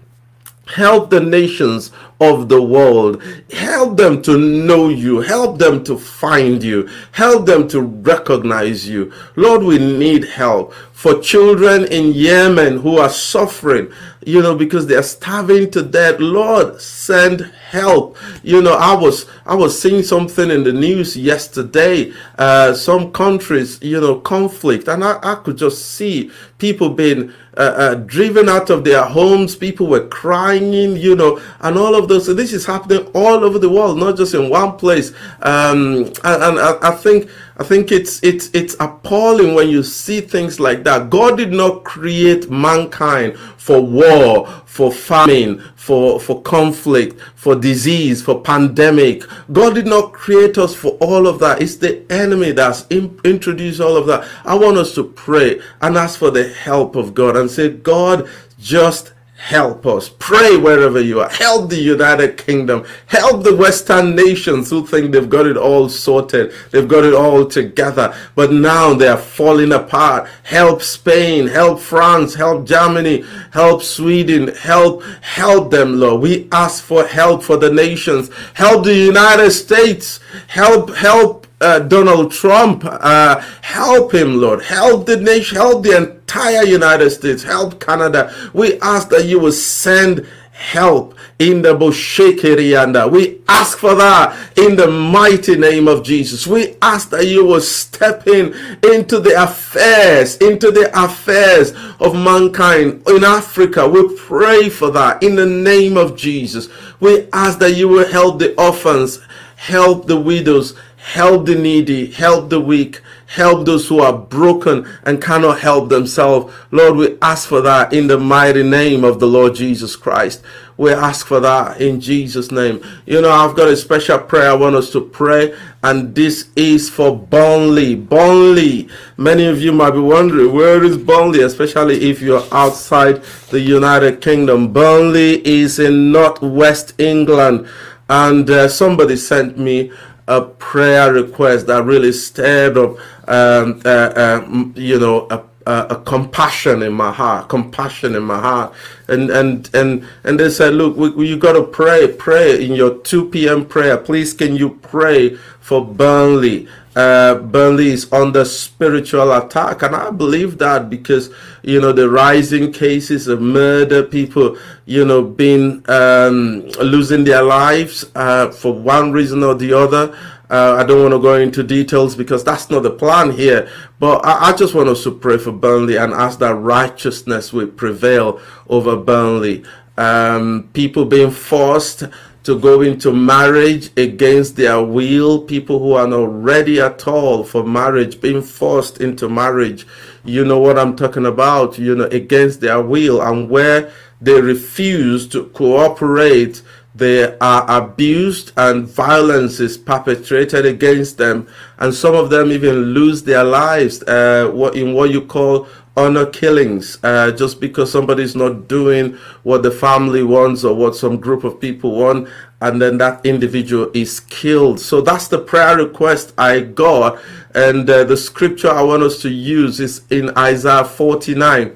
Help 0.76 1.10
the 1.10 1.20
nations 1.20 1.92
of 2.20 2.50
the 2.50 2.62
world. 2.62 3.22
Help 3.52 3.98
them 3.98 4.22
to 4.24 4.38
know 4.38 4.90
you. 4.90 5.22
Help 5.22 5.60
them 5.60 5.84
to 5.84 5.98
find 5.98 6.64
you. 6.64 6.90
Help 7.12 7.46
them 7.46 7.68
to 7.70 7.82
recognize 7.82 8.90
you. 8.90 9.12
Lord, 9.36 9.64
we 9.64 9.78
need 9.78 10.26
help 10.26 10.74
for 10.98 11.22
children 11.22 11.86
in 11.86 12.14
Yemen 12.14 12.80
who 12.80 12.98
are 12.98 13.10
suffering, 13.10 13.92
you 14.28 14.42
know, 14.42 14.54
because 14.54 14.88
they're 14.88 15.02
starving 15.04 15.72
to 15.72 15.82
death. 15.82 16.20
Lord, 16.20 16.82
send 16.82 17.50
help. 17.70 18.18
You 18.44 18.62
know, 18.62 18.74
I 18.74 18.94
was 18.94 19.26
I 19.46 19.56
was 19.56 19.82
seeing 19.82 20.04
something 20.04 20.52
in 20.52 20.66
the 20.66 20.74
news 20.74 21.16
yesterday. 21.16 22.12
Uh, 22.38 22.74
some 22.74 23.13
countries, 23.13 23.82
you 23.82 24.02
know, 24.02 24.20
conflict, 24.20 24.90
and 24.90 25.02
I, 25.02 25.18
I 25.24 25.36
could 25.36 25.58
just 25.58 25.94
see 25.94 26.30
people 26.58 26.90
being 26.90 27.32
uh, 27.56 27.62
uh, 27.62 27.96
driven 27.96 28.50
out 28.50 28.70
of 28.70 28.84
their 28.84 29.04
homes. 29.04 29.56
People 29.56 29.88
were 29.88 30.08
crying, 30.10 30.74
you 30.74 31.16
know, 31.16 31.42
and 31.62 31.78
all 31.78 31.96
of 31.96 32.10
those. 32.10 32.26
So 32.26 32.34
this 32.34 32.52
is 32.52 32.66
happening 32.66 33.10
all 33.16 33.46
over 33.46 33.60
the 33.60 33.70
world, 33.70 33.98
not 33.98 34.18
just 34.18 34.34
in 34.34 34.50
one 34.50 34.76
place. 34.78 35.12
Um, 35.42 36.12
and, 36.26 36.44
and 36.44 36.60
I, 36.60 36.78
I 36.82 36.92
think 36.92 37.30
I 37.60 37.63
think 37.63 37.91
it's 37.91 38.22
it's 38.24 38.52
it's 38.54 38.76
appalling 38.80 39.56
when 39.56 39.67
you 39.67 39.82
see 39.82 40.22
things 40.22 40.60
like 40.60 40.84
that. 40.84 41.10
God 41.10 41.38
did 41.38 41.52
not 41.52 41.84
create 41.84 42.52
mankind 42.52 43.36
for 43.58 43.82
war, 43.82 44.48
for 44.65 44.91
famine, 44.91 45.63
for 45.76 46.20
for 46.20 46.39
conflict, 46.43 47.20
for 47.36 47.56
disease, 47.56 48.22
for 48.22 48.39
pandemic. 48.41 49.24
God 49.52 49.74
did 49.74 49.88
not 49.88 50.13
create 50.13 50.60
us 50.60 50.76
for 50.76 50.91
all 51.02 51.26
of 51.26 51.39
that. 51.39 51.60
It's 51.60 51.78
the 51.78 52.06
enemy 52.12 52.52
that's 52.52 52.86
in, 52.91 53.20
introduced 53.24 53.82
all 53.82 53.98
of 53.98 54.06
that. 54.06 54.28
I 54.46 54.54
want 54.54 54.78
us 54.78 54.93
to 54.93 55.04
pray 55.04 55.60
and 55.82 55.98
ask 55.98 56.20
for 56.20 56.30
the 56.30 56.48
help 56.48 56.96
of 56.96 57.15
God 57.15 57.36
and 57.36 57.50
say, 57.50 57.70
God, 57.70 58.30
just 58.60 59.13
Help 59.38 59.86
us. 59.86 60.10
Pray 60.10 60.58
wherever 60.58 61.00
you 61.00 61.21
are. 61.21 61.30
Help 61.30 61.69
the 61.69 61.80
United 61.80 62.38
Kingdom. 62.38 62.86
Help 63.06 63.43
the 63.43 63.56
Western 63.56 64.15
nations 64.15 64.69
who 64.69 64.86
think 64.86 65.12
they've 65.12 65.30
got 65.30 65.45
it 65.45 65.56
all 65.56 65.88
sorted. 65.88 66.52
They've 66.71 66.88
got 66.88 67.06
it 67.06 67.13
all 67.13 67.45
together. 67.45 68.13
But 68.36 68.52
now 68.52 68.93
they 68.93 69.08
are 69.08 69.15
falling 69.15 69.71
apart. 69.71 70.28
Help 70.43 70.82
Spain. 70.82 71.47
Help 71.47 71.80
France. 71.80 72.34
Help 72.34 72.65
Germany. 72.65 73.23
Help 73.52 73.84
Sweden. 73.84 74.50
Help, 74.50 75.04
help 75.21 75.71
them, 75.71 76.00
Lord. 76.00 76.21
We 76.21 76.50
ask 76.52 76.84
for 76.84 77.06
help 77.06 77.43
for 77.43 77.58
the 77.58 77.71
nations. 77.71 78.30
Help 78.56 78.84
the 78.84 78.95
United 78.95 79.52
States. 79.52 80.19
Help, 80.47 80.93
help 80.95 81.47
uh, 81.62 81.80
Donald 81.80 82.32
Trump. 82.32 82.84
Uh, 82.86 83.39
help 83.62 84.13
him, 84.13 84.39
Lord. 84.39 84.63
Help 84.63 85.06
the 85.06 85.17
nation. 85.17 85.58
Help 85.58 85.84
the 85.84 85.98
entire 85.98 86.63
United 86.63 87.10
States. 87.12 87.43
Help 87.43 87.80
Canada. 87.80 88.34
We 88.54 88.80
ask 88.80 89.10
that 89.10 89.26
you 89.26 89.39
will 89.39 89.52
send 89.52 90.28
help 90.52 91.13
in 91.38 91.62
the 91.62 91.76
Boshekerianda. 91.76 93.12
We 93.12 93.41
ask 93.48 93.78
for 93.78 93.93
that 93.93 94.36
in 94.58 94.76
the 94.76 94.88
mighty 94.88 95.56
name 95.56 95.88
of 95.88 96.04
Jesus. 96.04 96.48
We 96.48 96.76
ask 96.82 97.12
that 97.12 97.28
you 97.28 97.46
will 97.46 97.62
step 97.62 98.26
in 98.26 98.54
into 98.84 99.20
the 99.20 99.41
affairs, 99.41 100.38
into 100.38 100.72
the 100.72 100.89
affairs 101.00 101.74
of 102.00 102.15
mankind 102.15 103.04
in 103.08 103.24
Africa. 103.24 103.88
We 103.88 104.15
pray 104.17 104.70
for 104.70 104.89
that 104.91 105.22
in 105.22 105.36
the 105.36 105.46
name 105.46 105.96
of 105.96 106.17
Jesus. 106.17 106.70
We 107.00 107.28
ask 107.34 107.60
that 107.60 107.74
you 107.74 107.88
will 107.88 108.08
help 108.08 108.39
the 108.39 108.60
orphans, 108.60 109.20
help 109.58 110.08
the 110.08 110.20
widows, 110.20 110.74
help 111.13 111.46
the 111.46 111.56
needy, 111.56 112.12
help 112.12 112.50
the 112.50 112.60
weak, 112.60 113.00
help 113.28 113.65
those 113.65 113.88
who 113.88 114.02
are 114.02 114.17
broken 114.17 114.86
and 115.06 115.22
cannot 115.22 115.58
help 115.60 115.88
themselves. 115.88 116.54
Lord, 116.70 116.98
we 116.98 117.17
ask 117.22 117.48
for 117.48 117.62
that 117.62 117.93
in 117.93 118.08
the 118.08 118.17
mighty 118.17 118.62
name 118.62 119.06
of 119.06 119.22
the 119.22 119.26
Lord 119.26 119.56
Jesus 119.56 119.96
Christ. 119.96 120.43
We 120.76 120.91
ask 120.91 121.26
for 121.26 121.39
that 121.39 121.80
in 121.80 122.02
Jesus' 122.02 122.52
name. 122.52 122.84
You 123.06 123.22
know, 123.22 123.32
I've 123.32 123.56
got 123.56 123.70
a 123.70 123.78
special 123.78 124.20
prayer 124.20 124.52
I 124.52 124.54
want 124.54 124.76
us 124.76 124.91
to 124.91 125.02
pray, 125.02 125.58
and 125.82 126.13
this 126.13 126.50
is 126.58 126.89
for 126.89 127.17
Burnley. 127.17 127.96
Burnley. 127.96 128.89
Many 129.15 129.46
of 129.46 129.62
you 129.62 129.72
might 129.72 129.91
be 129.91 130.00
wondering, 130.00 130.54
where 130.54 130.84
is 130.84 130.98
Burnley, 130.98 131.41
especially 131.41 132.10
if 132.10 132.22
you're 132.22 132.46
outside 132.52 133.24
the 133.50 133.62
United 133.62 134.20
Kingdom. 134.20 134.74
Burnley 134.74 135.41
is 135.48 135.80
in 135.80 136.12
northwest 136.12 136.93
England, 136.98 137.65
and 138.10 138.50
uh, 138.50 138.67
somebody 138.67 139.15
sent 139.15 139.58
me 139.58 139.91
a 140.28 140.42
prayer 140.42 141.13
request 141.13 141.68
that 141.68 141.84
really 141.84 142.12
stirred 142.12 142.78
up, 142.78 142.98
um, 143.30 143.82
uh, 143.86 143.90
uh, 143.90 144.48
you 144.76 145.00
know, 145.00 145.28
a, 145.30 145.44
a, 145.68 145.96
a, 145.96 146.02
compassion 146.04 146.82
in 146.82 146.94
my 146.94 147.12
heart, 147.12 147.50
compassion 147.50 148.16
in 148.16 148.24
my 148.24 148.40
heart, 148.40 148.74
and 149.08 149.30
and 149.30 149.70
and 149.74 150.08
and 150.24 150.40
they 150.40 150.50
said, 150.50 150.74
look, 150.74 150.96
we, 150.96 151.10
we, 151.10 151.28
you 151.28 151.38
got 151.38 151.54
to 151.54 151.64
pray, 151.64 152.08
pray 152.08 152.64
in 152.64 152.74
your 152.74 152.98
2 153.00 153.30
p.m. 153.30 153.66
prayer. 153.66 153.98
Please, 153.98 154.34
can 154.34 154.56
you 154.56 154.80
pray 154.82 155.36
for 155.60 155.86
Burnley? 155.86 156.68
uh, 156.98 157.36
Burnley 157.36 157.90
is 157.90 158.12
under 158.12 158.44
spiritual 158.44 159.32
attack. 159.32 159.84
And 159.84 159.96
I 159.96 160.10
believe 160.10 160.58
that 160.58 160.90
because, 160.90 161.30
you 161.62 161.80
know, 161.80 161.92
the 161.92 162.10
rising 162.10 162.74
cases 162.74 163.28
of 163.28 163.40
murder, 163.40 164.02
people, 164.02 164.58
you 164.86 165.06
know, 165.06 165.22
being 165.22 165.86
um, 165.90 166.68
losing 166.82 167.24
their 167.24 167.44
lives 167.44 168.04
uh, 168.16 168.50
for 168.50 168.74
one 168.74 169.12
reason 169.12 169.44
or 169.44 169.54
the 169.54 169.74
other. 169.74 170.18
Uh, 170.50 170.76
I 170.80 170.86
don't 170.86 171.02
want 171.02 171.14
to 171.14 171.20
go 171.20 171.36
into 171.36 171.62
details 171.62 172.16
because 172.16 172.44
that's 172.44 172.70
not 172.70 172.84
the 172.84 172.92
plan 172.92 173.32
here. 173.32 173.70
But 174.00 174.26
I, 174.26 174.50
I, 174.50 174.56
just 174.56 174.74
want 174.74 174.88
us 174.88 175.04
to 175.04 175.12
pray 175.12 175.38
for 175.38 175.52
Burnley 175.52 175.98
and 175.98 176.14
ask 176.14 176.40
that 176.40 176.56
righteousness 176.56 177.52
will 177.52 177.68
prevail 177.68 178.40
over 178.70 178.96
Burnley. 178.96 179.66
Um, 179.98 180.70
people 180.74 181.06
being 181.06 181.32
forced 181.32 182.04
to 182.44 182.58
go 182.58 182.82
into 182.82 183.12
marriage 183.12 183.90
against 183.98 184.56
their 184.56 184.82
will, 184.82 185.42
people 185.42 185.80
who 185.80 185.92
are 185.92 186.08
not 186.08 186.30
ready 186.42 186.80
at 186.80 187.06
all 187.06 187.44
for 187.44 187.62
marriage, 187.66 188.22
being 188.22 188.42
forced 188.42 189.02
into 189.02 189.28
marriage. 189.28 189.86
You 190.24 190.46
know 190.46 190.58
what 190.58 190.80
I'm 190.80 190.96
talking 190.96 191.26
about, 191.26 191.78
you 191.78 191.94
know, 191.94 192.06
against 192.06 192.62
their 192.62 192.82
will, 192.82 193.22
and 193.22 193.50
where 193.50 193.92
they 194.22 194.40
refuse 194.40 195.28
to 195.28 195.48
cooperate, 195.50 196.62
they 196.98 197.38
are 197.38 197.66
abused 197.70 198.52
and 198.58 198.88
violence 198.88 199.60
is 199.60 199.78
perpetrated 199.78 200.66
against 200.66 201.18
them, 201.18 201.48
and 201.78 201.94
some 201.94 202.16
of 202.16 202.30
them 202.30 202.52
even 202.52 202.94
lose 202.94 203.24
their 203.24 203.44
lives 203.44 204.04
uh, 204.04 204.72
in 204.74 204.94
what 204.94 205.12
you 205.12 205.22
call 205.22 205.68
honor 205.98 206.28
killings 206.28 207.00
uh, 207.04 207.32
just 207.32 207.60
because 207.60 207.92
somebody's 207.92 208.36
not 208.36 208.68
doing 208.68 209.18
what 209.42 209.64
the 209.64 209.72
family 209.72 210.22
wants 210.22 210.64
or 210.64 210.76
what 210.76 210.96
some 210.96 211.18
group 211.18 211.44
of 211.44 211.60
people 211.60 211.96
want 211.96 212.30
and 212.62 212.80
then 212.80 213.00
that 213.00 213.26
individual 213.26 213.90
is 213.94 214.20
killed. 214.22 214.80
So 214.80 215.02
that's 215.02 215.28
the 215.28 215.40
prayer 215.40 215.78
request 215.78 216.34
i 216.38 216.60
got. 216.60 217.20
And 217.56 217.90
uh, 217.90 218.04
the 218.04 218.16
scripture 218.16 218.70
i 218.70 218.82
want 218.82 219.02
us 219.02 219.20
to 219.24 219.30
use 219.30 219.80
is 219.80 220.04
in 220.12 220.36
isaiah 220.38 220.86
49 220.86 221.76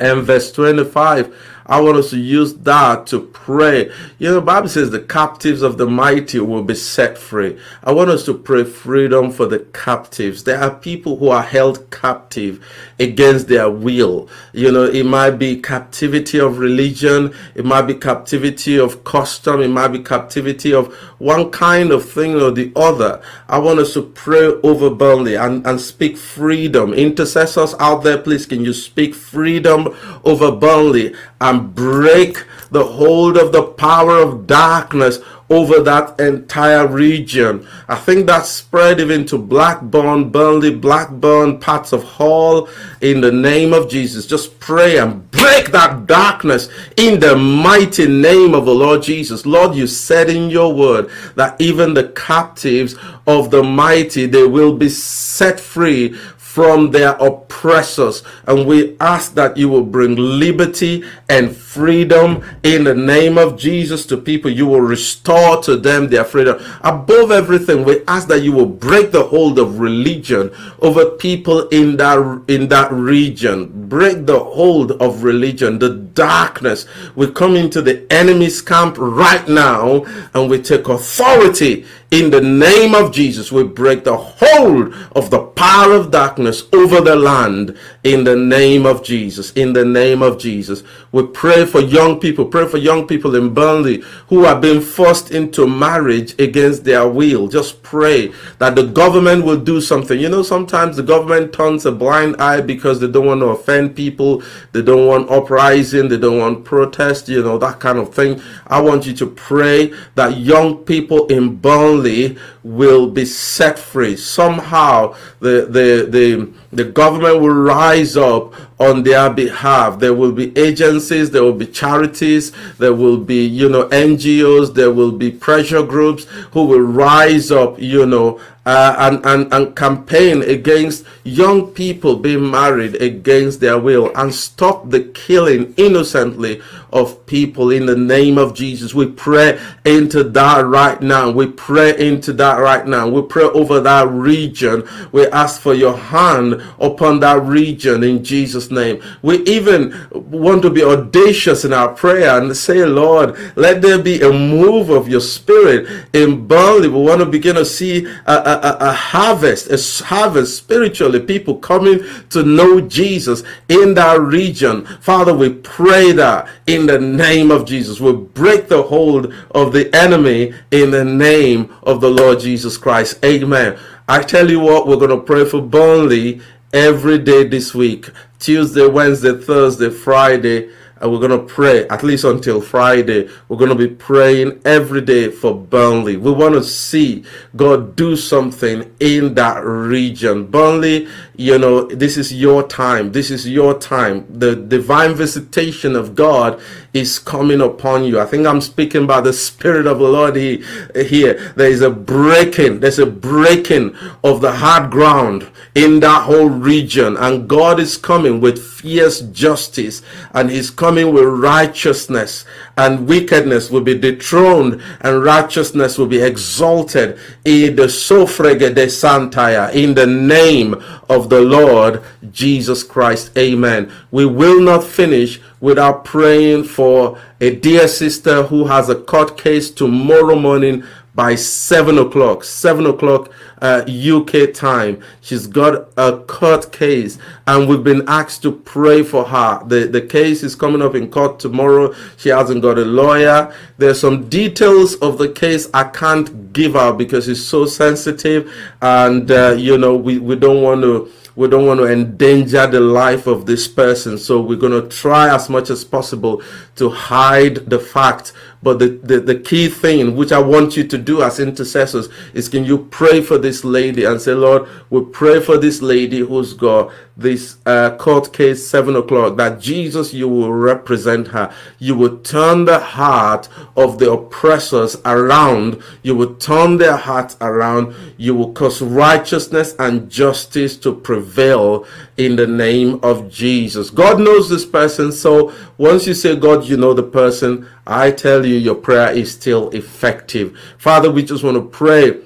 and 0.00 0.22
verse 0.22 0.52
25 0.52 1.34
I 1.70 1.80
want 1.80 1.98
us 1.98 2.10
to 2.10 2.18
use 2.18 2.54
that 2.54 3.06
to 3.06 3.20
pray. 3.20 3.92
You 4.18 4.28
know, 4.28 4.34
the 4.34 4.40
Bible 4.40 4.68
says 4.68 4.90
the 4.90 5.00
captives 5.00 5.62
of 5.62 5.78
the 5.78 5.86
mighty 5.86 6.40
will 6.40 6.64
be 6.64 6.74
set 6.74 7.16
free. 7.16 7.60
I 7.84 7.92
want 7.92 8.10
us 8.10 8.24
to 8.24 8.34
pray 8.34 8.64
freedom 8.64 9.30
for 9.30 9.46
the 9.46 9.60
captives. 9.60 10.42
There 10.42 10.60
are 10.60 10.74
people 10.74 11.18
who 11.18 11.28
are 11.28 11.44
held 11.44 11.88
captive 11.92 12.66
against 12.98 13.46
their 13.46 13.70
will. 13.70 14.28
You 14.52 14.72
know, 14.72 14.84
it 14.84 15.06
might 15.06 15.38
be 15.38 15.62
captivity 15.62 16.40
of 16.40 16.58
religion, 16.58 17.32
it 17.54 17.64
might 17.64 17.82
be 17.82 17.94
captivity 17.94 18.76
of 18.76 19.04
custom, 19.04 19.60
it 19.60 19.68
might 19.68 19.88
be 19.88 20.00
captivity 20.00 20.74
of 20.74 20.92
one 21.18 21.52
kind 21.52 21.92
of 21.92 22.08
thing 22.10 22.34
or 22.34 22.50
the 22.50 22.72
other. 22.74 23.22
I 23.48 23.58
want 23.58 23.78
us 23.78 23.94
to 23.94 24.02
pray 24.02 24.46
over 24.64 24.90
Burnley 24.90 25.36
and, 25.36 25.64
and 25.64 25.80
speak 25.80 26.16
freedom. 26.16 26.92
Intercessors 26.94 27.76
out 27.78 28.02
there, 28.02 28.18
please, 28.18 28.44
can 28.44 28.64
you 28.64 28.72
speak 28.72 29.14
freedom 29.14 29.94
over 30.24 30.50
Burnley 30.50 31.14
and 31.40 31.59
break 31.60 32.44
the 32.70 32.84
hold 32.84 33.36
of 33.36 33.52
the 33.52 33.62
power 33.62 34.16
of 34.16 34.46
darkness 34.46 35.18
over 35.50 35.80
that 35.80 36.18
entire 36.20 36.86
region. 36.86 37.66
I 37.88 37.96
think 37.96 38.26
that 38.28 38.46
spread 38.46 39.00
even 39.00 39.26
to 39.26 39.36
Blackburn, 39.36 40.30
Burnley, 40.30 40.72
Blackburn, 40.72 41.58
parts 41.58 41.92
of 41.92 42.04
Hull. 42.04 42.68
In 43.00 43.20
the 43.20 43.32
name 43.32 43.72
of 43.72 43.90
Jesus, 43.90 44.26
just 44.26 44.60
pray 44.60 44.98
and 44.98 45.28
break 45.32 45.72
that 45.72 46.06
darkness 46.06 46.68
in 46.96 47.18
the 47.18 47.34
mighty 47.36 48.06
name 48.06 48.54
of 48.54 48.64
the 48.64 48.74
Lord 48.74 49.02
Jesus. 49.02 49.44
Lord, 49.44 49.74
you 49.74 49.88
said 49.88 50.30
in 50.30 50.50
your 50.50 50.72
word 50.72 51.10
that 51.34 51.60
even 51.60 51.94
the 51.94 52.08
captives 52.10 52.94
of 53.26 53.50
the 53.50 53.64
mighty, 53.64 54.26
they 54.26 54.46
will 54.46 54.76
be 54.76 54.88
set 54.88 55.58
free 55.58 56.16
from 56.52 56.90
their 56.90 57.10
oppressors. 57.20 58.24
And 58.44 58.66
we 58.66 58.96
ask 58.98 59.34
that 59.34 59.56
you 59.56 59.68
will 59.68 59.84
bring 59.84 60.16
liberty 60.16 61.04
and 61.28 61.56
freedom 61.56 62.42
in 62.64 62.82
the 62.82 62.94
name 62.94 63.38
of 63.38 63.56
Jesus 63.56 64.04
to 64.06 64.16
people. 64.16 64.50
You 64.50 64.66
will 64.66 64.80
restore 64.80 65.62
to 65.62 65.76
them 65.76 66.08
their 66.08 66.24
freedom. 66.24 66.60
Above 66.80 67.30
everything, 67.30 67.84
we 67.84 68.02
ask 68.08 68.26
that 68.26 68.42
you 68.42 68.50
will 68.50 68.66
break 68.66 69.12
the 69.12 69.22
hold 69.22 69.60
of 69.60 69.78
religion 69.78 70.50
over 70.80 71.10
people 71.10 71.68
in 71.68 71.96
that 71.98 72.18
in 72.48 72.66
that 72.66 72.90
region. 72.90 73.88
Break 73.88 74.26
the 74.26 74.40
hold 74.40 74.90
of 75.00 75.22
religion, 75.22 75.78
the 75.78 75.90
darkness. 75.94 76.84
We 77.14 77.30
come 77.30 77.54
into 77.54 77.80
the 77.80 78.12
enemy's 78.12 78.60
camp 78.60 78.96
right 78.98 79.46
now 79.48 80.04
and 80.34 80.50
we 80.50 80.60
take 80.60 80.88
authority 80.88 81.86
in 82.10 82.30
the 82.30 82.40
name 82.40 82.94
of 82.94 83.12
Jesus. 83.12 83.52
We 83.52 83.62
break 83.64 84.04
the 84.04 84.16
hold 84.16 84.94
of 85.12 85.30
the 85.30 85.40
power 85.40 85.92
of 85.92 86.10
darkness 86.10 86.64
over 86.72 87.00
the 87.00 87.16
land 87.16 87.76
in 88.04 88.24
the 88.24 88.36
name 88.36 88.86
of 88.86 89.02
Jesus. 89.04 89.52
In 89.52 89.72
the 89.72 89.84
name 89.84 90.22
of 90.22 90.38
Jesus. 90.38 90.82
We 91.12 91.26
pray 91.26 91.66
for 91.66 91.80
young 91.80 92.20
people, 92.20 92.44
pray 92.44 92.68
for 92.68 92.78
young 92.78 93.06
people 93.06 93.34
in 93.34 93.52
Burnley 93.52 94.02
who 94.28 94.44
are 94.44 94.58
being 94.58 94.80
forced 94.80 95.32
into 95.32 95.66
marriage 95.66 96.38
against 96.38 96.84
their 96.84 97.08
will. 97.08 97.48
Just 97.48 97.82
pray 97.82 98.32
that 98.58 98.76
the 98.76 98.84
government 98.86 99.44
will 99.44 99.58
do 99.58 99.80
something. 99.80 100.20
You 100.20 100.28
know, 100.28 100.42
sometimes 100.42 100.96
the 100.96 101.02
government 101.02 101.52
turns 101.52 101.84
a 101.84 101.90
blind 101.90 102.36
eye 102.40 102.60
because 102.60 103.00
they 103.00 103.08
don't 103.08 103.26
want 103.26 103.40
to 103.40 103.46
offend 103.46 103.96
people, 103.96 104.42
they 104.72 104.82
don't 104.82 105.06
want 105.06 105.30
uprising, 105.30 106.08
they 106.08 106.18
don't 106.18 106.38
want 106.38 106.64
protest, 106.64 107.28
you 107.28 107.42
know, 107.42 107.58
that 107.58 107.80
kind 107.80 107.98
of 107.98 108.14
thing. 108.14 108.40
I 108.68 108.80
want 108.80 109.04
you 109.04 109.12
to 109.14 109.26
pray 109.26 109.92
that 110.14 110.38
young 110.38 110.84
people 110.84 111.26
in 111.26 111.56
Burnley 111.56 112.38
will 112.62 113.10
be 113.10 113.24
set 113.24 113.78
free. 113.78 114.16
Somehow 114.16 115.16
the 115.40 115.66
the 115.66 116.06
the, 116.08 116.52
the 116.72 116.84
government 116.84 117.40
will 117.40 117.48
rise 117.48 118.16
up 118.16 118.54
on 118.78 119.02
their 119.02 119.28
behalf. 119.30 119.98
There 119.98 120.14
will 120.14 120.32
be 120.32 120.56
agencies, 120.56 121.30
there 121.30 121.42
will 121.42 121.52
be 121.52 121.66
charities, 121.66 122.52
there 122.78 122.94
will 122.94 123.16
be, 123.16 123.44
you 123.44 123.68
know, 123.68 123.88
NGOs, 123.88 124.74
there 124.74 124.92
will 124.92 125.12
be 125.12 125.32
pressure 125.32 125.82
groups 125.82 126.24
who 126.52 126.64
will 126.66 126.80
rise 126.80 127.50
up, 127.50 127.80
you 127.80 128.06
know, 128.06 128.40
uh, 128.66 128.94
and, 128.98 129.24
and, 129.24 129.52
and 129.52 129.74
campaign 129.74 130.42
against 130.42 131.04
young 131.24 131.68
people 131.68 132.16
being 132.16 132.50
married 132.50 133.00
against 133.00 133.60
their 133.60 133.78
will 133.78 134.12
and 134.14 134.34
stop 134.34 134.90
the 134.90 135.00
killing 135.00 135.72
innocently 135.76 136.60
of 136.92 137.24
people 137.26 137.70
in 137.70 137.86
the 137.86 137.96
name 137.96 138.36
of 138.36 138.54
Jesus. 138.54 138.94
We 138.94 139.06
pray 139.06 139.60
into 139.84 140.24
that 140.24 140.66
right 140.66 141.00
now. 141.00 141.30
We 141.30 141.46
pray 141.46 141.96
into 141.98 142.32
that 142.34 142.58
right 142.58 142.86
now. 142.86 143.08
We 143.08 143.22
pray 143.22 143.44
over 143.44 143.80
that 143.80 144.08
region. 144.08 144.86
We 145.12 145.26
ask 145.28 145.60
for 145.60 145.74
your 145.74 145.96
hand 145.96 146.62
upon 146.78 147.20
that 147.20 147.42
region 147.42 148.02
in 148.02 148.24
Jesus' 148.24 148.70
name. 148.70 149.02
We 149.22 149.42
even 149.44 149.94
want 150.10 150.62
to 150.62 150.70
be 150.70 150.82
audacious 150.82 151.64
in 151.64 151.72
our 151.72 151.94
prayer 151.94 152.40
and 152.40 152.56
say, 152.56 152.84
Lord, 152.84 153.36
let 153.56 153.82
there 153.82 154.02
be 154.02 154.20
a 154.20 154.30
move 154.32 154.90
of 154.90 155.08
your 155.08 155.20
spirit 155.20 156.06
in 156.12 156.46
Burnley. 156.46 156.88
We 156.88 157.00
want 157.00 157.20
to 157.20 157.26
begin 157.26 157.54
to 157.54 157.64
see 157.64 158.06
a, 158.50 158.68
a, 158.68 158.90
a 158.90 158.92
harvest, 158.92 159.70
a 159.70 160.04
harvest 160.04 160.56
spiritually, 160.56 161.20
people 161.20 161.56
coming 161.56 162.00
to 162.30 162.42
know 162.42 162.80
Jesus 162.80 163.42
in 163.68 163.94
that 163.94 164.20
region. 164.20 164.84
Father, 165.00 165.34
we 165.34 165.50
pray 165.50 166.12
that 166.12 166.48
in 166.66 166.86
the 166.86 166.98
name 166.98 167.50
of 167.50 167.66
Jesus. 167.66 168.00
We 168.00 168.12
break 168.12 168.68
the 168.68 168.82
hold 168.82 169.32
of 169.52 169.72
the 169.72 169.94
enemy 169.94 170.54
in 170.70 170.90
the 170.90 171.04
name 171.04 171.74
of 171.82 172.00
the 172.00 172.10
Lord 172.10 172.40
Jesus 172.40 172.76
Christ. 172.76 173.24
Amen. 173.24 173.78
I 174.08 174.22
tell 174.22 174.50
you 174.50 174.60
what, 174.60 174.86
we're 174.86 174.96
going 174.96 175.10
to 175.10 175.20
pray 175.20 175.44
for 175.44 175.62
Burnley 175.62 176.40
every 176.72 177.18
day 177.18 177.44
this 177.44 177.74
week 177.74 178.08
Tuesday, 178.38 178.86
Wednesday, 178.86 179.36
Thursday, 179.36 179.90
Friday 179.90 180.70
and 181.00 181.10
we're 181.10 181.18
going 181.18 181.30
to 181.30 181.46
pray 181.46 181.88
at 181.88 182.02
least 182.02 182.24
until 182.24 182.60
Friday. 182.60 183.28
We're 183.48 183.56
going 183.56 183.70
to 183.70 183.88
be 183.88 183.88
praying 183.88 184.60
every 184.64 185.00
day 185.00 185.30
for 185.30 185.54
Burnley. 185.54 186.16
We 186.16 186.30
want 186.30 186.54
to 186.54 186.62
see 186.62 187.24
God 187.56 187.96
do 187.96 188.16
something 188.16 188.94
in 189.00 189.34
that 189.34 189.64
region. 189.64 190.46
Burnley, 190.46 191.08
you 191.36 191.58
know, 191.58 191.86
this 191.86 192.16
is 192.18 192.34
your 192.34 192.66
time. 192.66 193.12
This 193.12 193.30
is 193.30 193.48
your 193.48 193.78
time. 193.78 194.26
The 194.28 194.54
divine 194.54 195.14
visitation 195.14 195.96
of 195.96 196.14
God 196.14 196.60
is 196.92 197.18
coming 197.18 197.60
upon 197.60 198.04
you. 198.04 198.20
I 198.20 198.26
think 198.26 198.46
I'm 198.46 198.60
speaking 198.60 199.06
by 199.06 199.20
the 199.20 199.32
Spirit 199.32 199.86
of 199.86 200.00
the 200.00 200.08
Lord 200.08 200.36
here. 200.36 201.52
There 201.56 201.70
is 201.70 201.80
a 201.82 201.90
breaking, 201.90 202.80
there's 202.80 202.98
a 202.98 203.06
breaking 203.06 203.96
of 204.24 204.40
the 204.40 204.52
hard 204.52 204.90
ground 204.90 205.48
in 205.74 206.00
that 206.00 206.24
whole 206.24 206.48
region, 206.48 207.16
and 207.16 207.48
God 207.48 207.78
is 207.78 207.96
coming 207.96 208.40
with 208.40 208.62
fierce 208.62 209.20
justice, 209.20 210.02
and 210.34 210.50
He's 210.50 210.70
coming 210.70 210.89
with 210.94 211.24
righteousness, 211.24 212.44
and 212.76 213.06
wickedness 213.06 213.70
will 213.70 213.80
be 213.80 213.98
dethroned, 213.98 214.82
and 215.00 215.22
righteousness 215.22 215.96
will 215.96 216.06
be 216.06 216.20
exalted 216.20 217.18
in 217.44 217.76
the 217.76 217.84
Sofrege 217.84 218.74
de 218.74 218.86
Santaya, 218.86 219.72
in 219.72 219.94
the 219.94 220.06
name 220.06 220.74
of 221.08 221.30
the 221.30 221.40
Lord 221.40 222.02
Jesus 222.32 222.82
Christ. 222.82 223.36
Amen. 223.38 223.92
We 224.10 224.26
will 224.26 224.60
not 224.60 224.84
finish 224.84 225.40
without 225.60 226.04
praying 226.04 226.64
for 226.64 227.18
a 227.40 227.54
dear 227.54 227.86
sister 227.86 228.44
who 228.44 228.66
has 228.66 228.88
a 228.88 228.94
court 228.94 229.36
case 229.36 229.70
tomorrow 229.70 230.36
morning 230.36 230.84
by 231.20 231.34
7 231.34 231.98
o'clock 231.98 232.44
7 232.44 232.86
o'clock 232.86 233.30
uh, 233.60 233.84
uk 234.16 234.54
time. 234.54 235.02
She's 235.20 235.46
got 235.46 235.90
a 235.98 236.16
court 236.20 236.72
case 236.72 237.18
and 237.46 237.68
we've 237.68 237.84
been 237.84 238.04
asked 238.08 238.40
to 238.44 238.52
pray 238.52 239.02
for 239.02 239.26
her. 239.26 239.62
The, 239.66 239.80
the 239.86 240.00
case 240.00 240.42
is 240.42 240.54
coming 240.54 240.80
up 240.80 240.94
in 240.94 241.10
court 241.10 241.38
tomorrow. 241.38 241.94
She 242.16 242.30
hasn't 242.30 242.62
got 242.62 242.78
a 242.78 242.86
lawyer. 242.86 243.54
There's 243.76 244.00
some 244.00 244.30
details 244.30 244.94
of 245.06 245.18
the 245.18 245.28
case 245.28 245.68
i 245.74 245.84
can't 245.84 246.54
give 246.54 246.74
out 246.74 246.96
because 246.96 247.28
it's 247.28 247.42
so 247.42 247.66
sensitive 247.66 248.50
and 248.80 249.30
uh, 249.30 249.54
you 249.58 249.76
know 249.76 249.94
we, 249.94 250.18
we 250.18 250.36
don't 250.36 250.62
want 250.62 250.80
to 250.80 251.12
we 251.36 251.48
don't 251.48 251.66
want 251.66 251.80
to 251.80 251.86
endanger 251.86 252.66
the 252.66 252.80
life 252.80 253.26
of 253.26 253.46
this 253.46 253.68
person. 253.68 254.18
So 254.18 254.40
we're 254.40 254.58
going 254.58 254.78
to 254.78 254.88
try 254.94 255.34
as 255.34 255.48
much 255.48 255.70
as 255.70 255.84
possible 255.84 256.42
to 256.76 256.90
hide 256.90 257.54
the 257.70 257.78
fact 257.78 258.32
but 258.62 258.78
the, 258.78 258.88
the, 258.88 259.20
the 259.20 259.34
key 259.38 259.68
thing 259.68 260.16
which 260.16 260.32
I 260.32 260.38
want 260.38 260.76
you 260.76 260.86
to 260.86 260.98
do 260.98 261.22
as 261.22 261.40
intercessors 261.40 262.08
is 262.34 262.48
can 262.48 262.64
you 262.64 262.78
pray 262.90 263.22
for 263.22 263.38
this 263.38 263.64
lady 263.64 264.04
and 264.04 264.20
say, 264.20 264.34
Lord, 264.34 264.68
we 264.90 265.02
pray 265.04 265.40
for 265.40 265.56
this 265.56 265.80
lady 265.80 266.18
who's 266.18 266.52
got 266.52 266.92
this 267.16 267.58
uh, 267.66 267.96
court 267.96 268.32
case, 268.32 268.66
seven 268.66 268.96
o'clock, 268.96 269.36
that 269.36 269.60
Jesus, 269.60 270.12
you 270.12 270.28
will 270.28 270.52
represent 270.52 271.28
her. 271.28 271.54
You 271.78 271.94
will 271.94 272.18
turn 272.18 272.64
the 272.64 272.78
heart 272.78 273.48
of 273.76 273.98
the 273.98 274.10
oppressors 274.10 274.96
around. 275.04 275.82
You 276.02 276.14
will 276.14 276.34
turn 276.34 276.78
their 276.78 276.96
hearts 276.96 277.36
around. 277.40 277.94
You 278.16 278.34
will 278.34 278.52
cause 278.52 278.80
righteousness 278.80 279.74
and 279.78 280.10
justice 280.10 280.76
to 280.78 280.94
prevail 280.94 281.86
in 282.20 282.36
the 282.36 282.46
name 282.46 283.00
of 283.02 283.30
Jesus. 283.30 283.88
God 283.88 284.20
knows 284.20 284.50
this 284.50 284.66
person. 284.66 285.10
So 285.10 285.54
once 285.78 286.06
you 286.06 286.12
say, 286.12 286.36
God, 286.36 286.64
you 286.64 286.76
know 286.76 286.92
the 286.92 287.02
person, 287.02 287.66
I 287.86 288.10
tell 288.10 288.44
you, 288.44 288.56
your 288.56 288.74
prayer 288.74 289.10
is 289.10 289.32
still 289.32 289.70
effective. 289.70 290.54
Father, 290.76 291.10
we 291.10 291.22
just 291.22 291.42
want 291.42 291.56
to 291.56 291.64
pray 291.64 292.20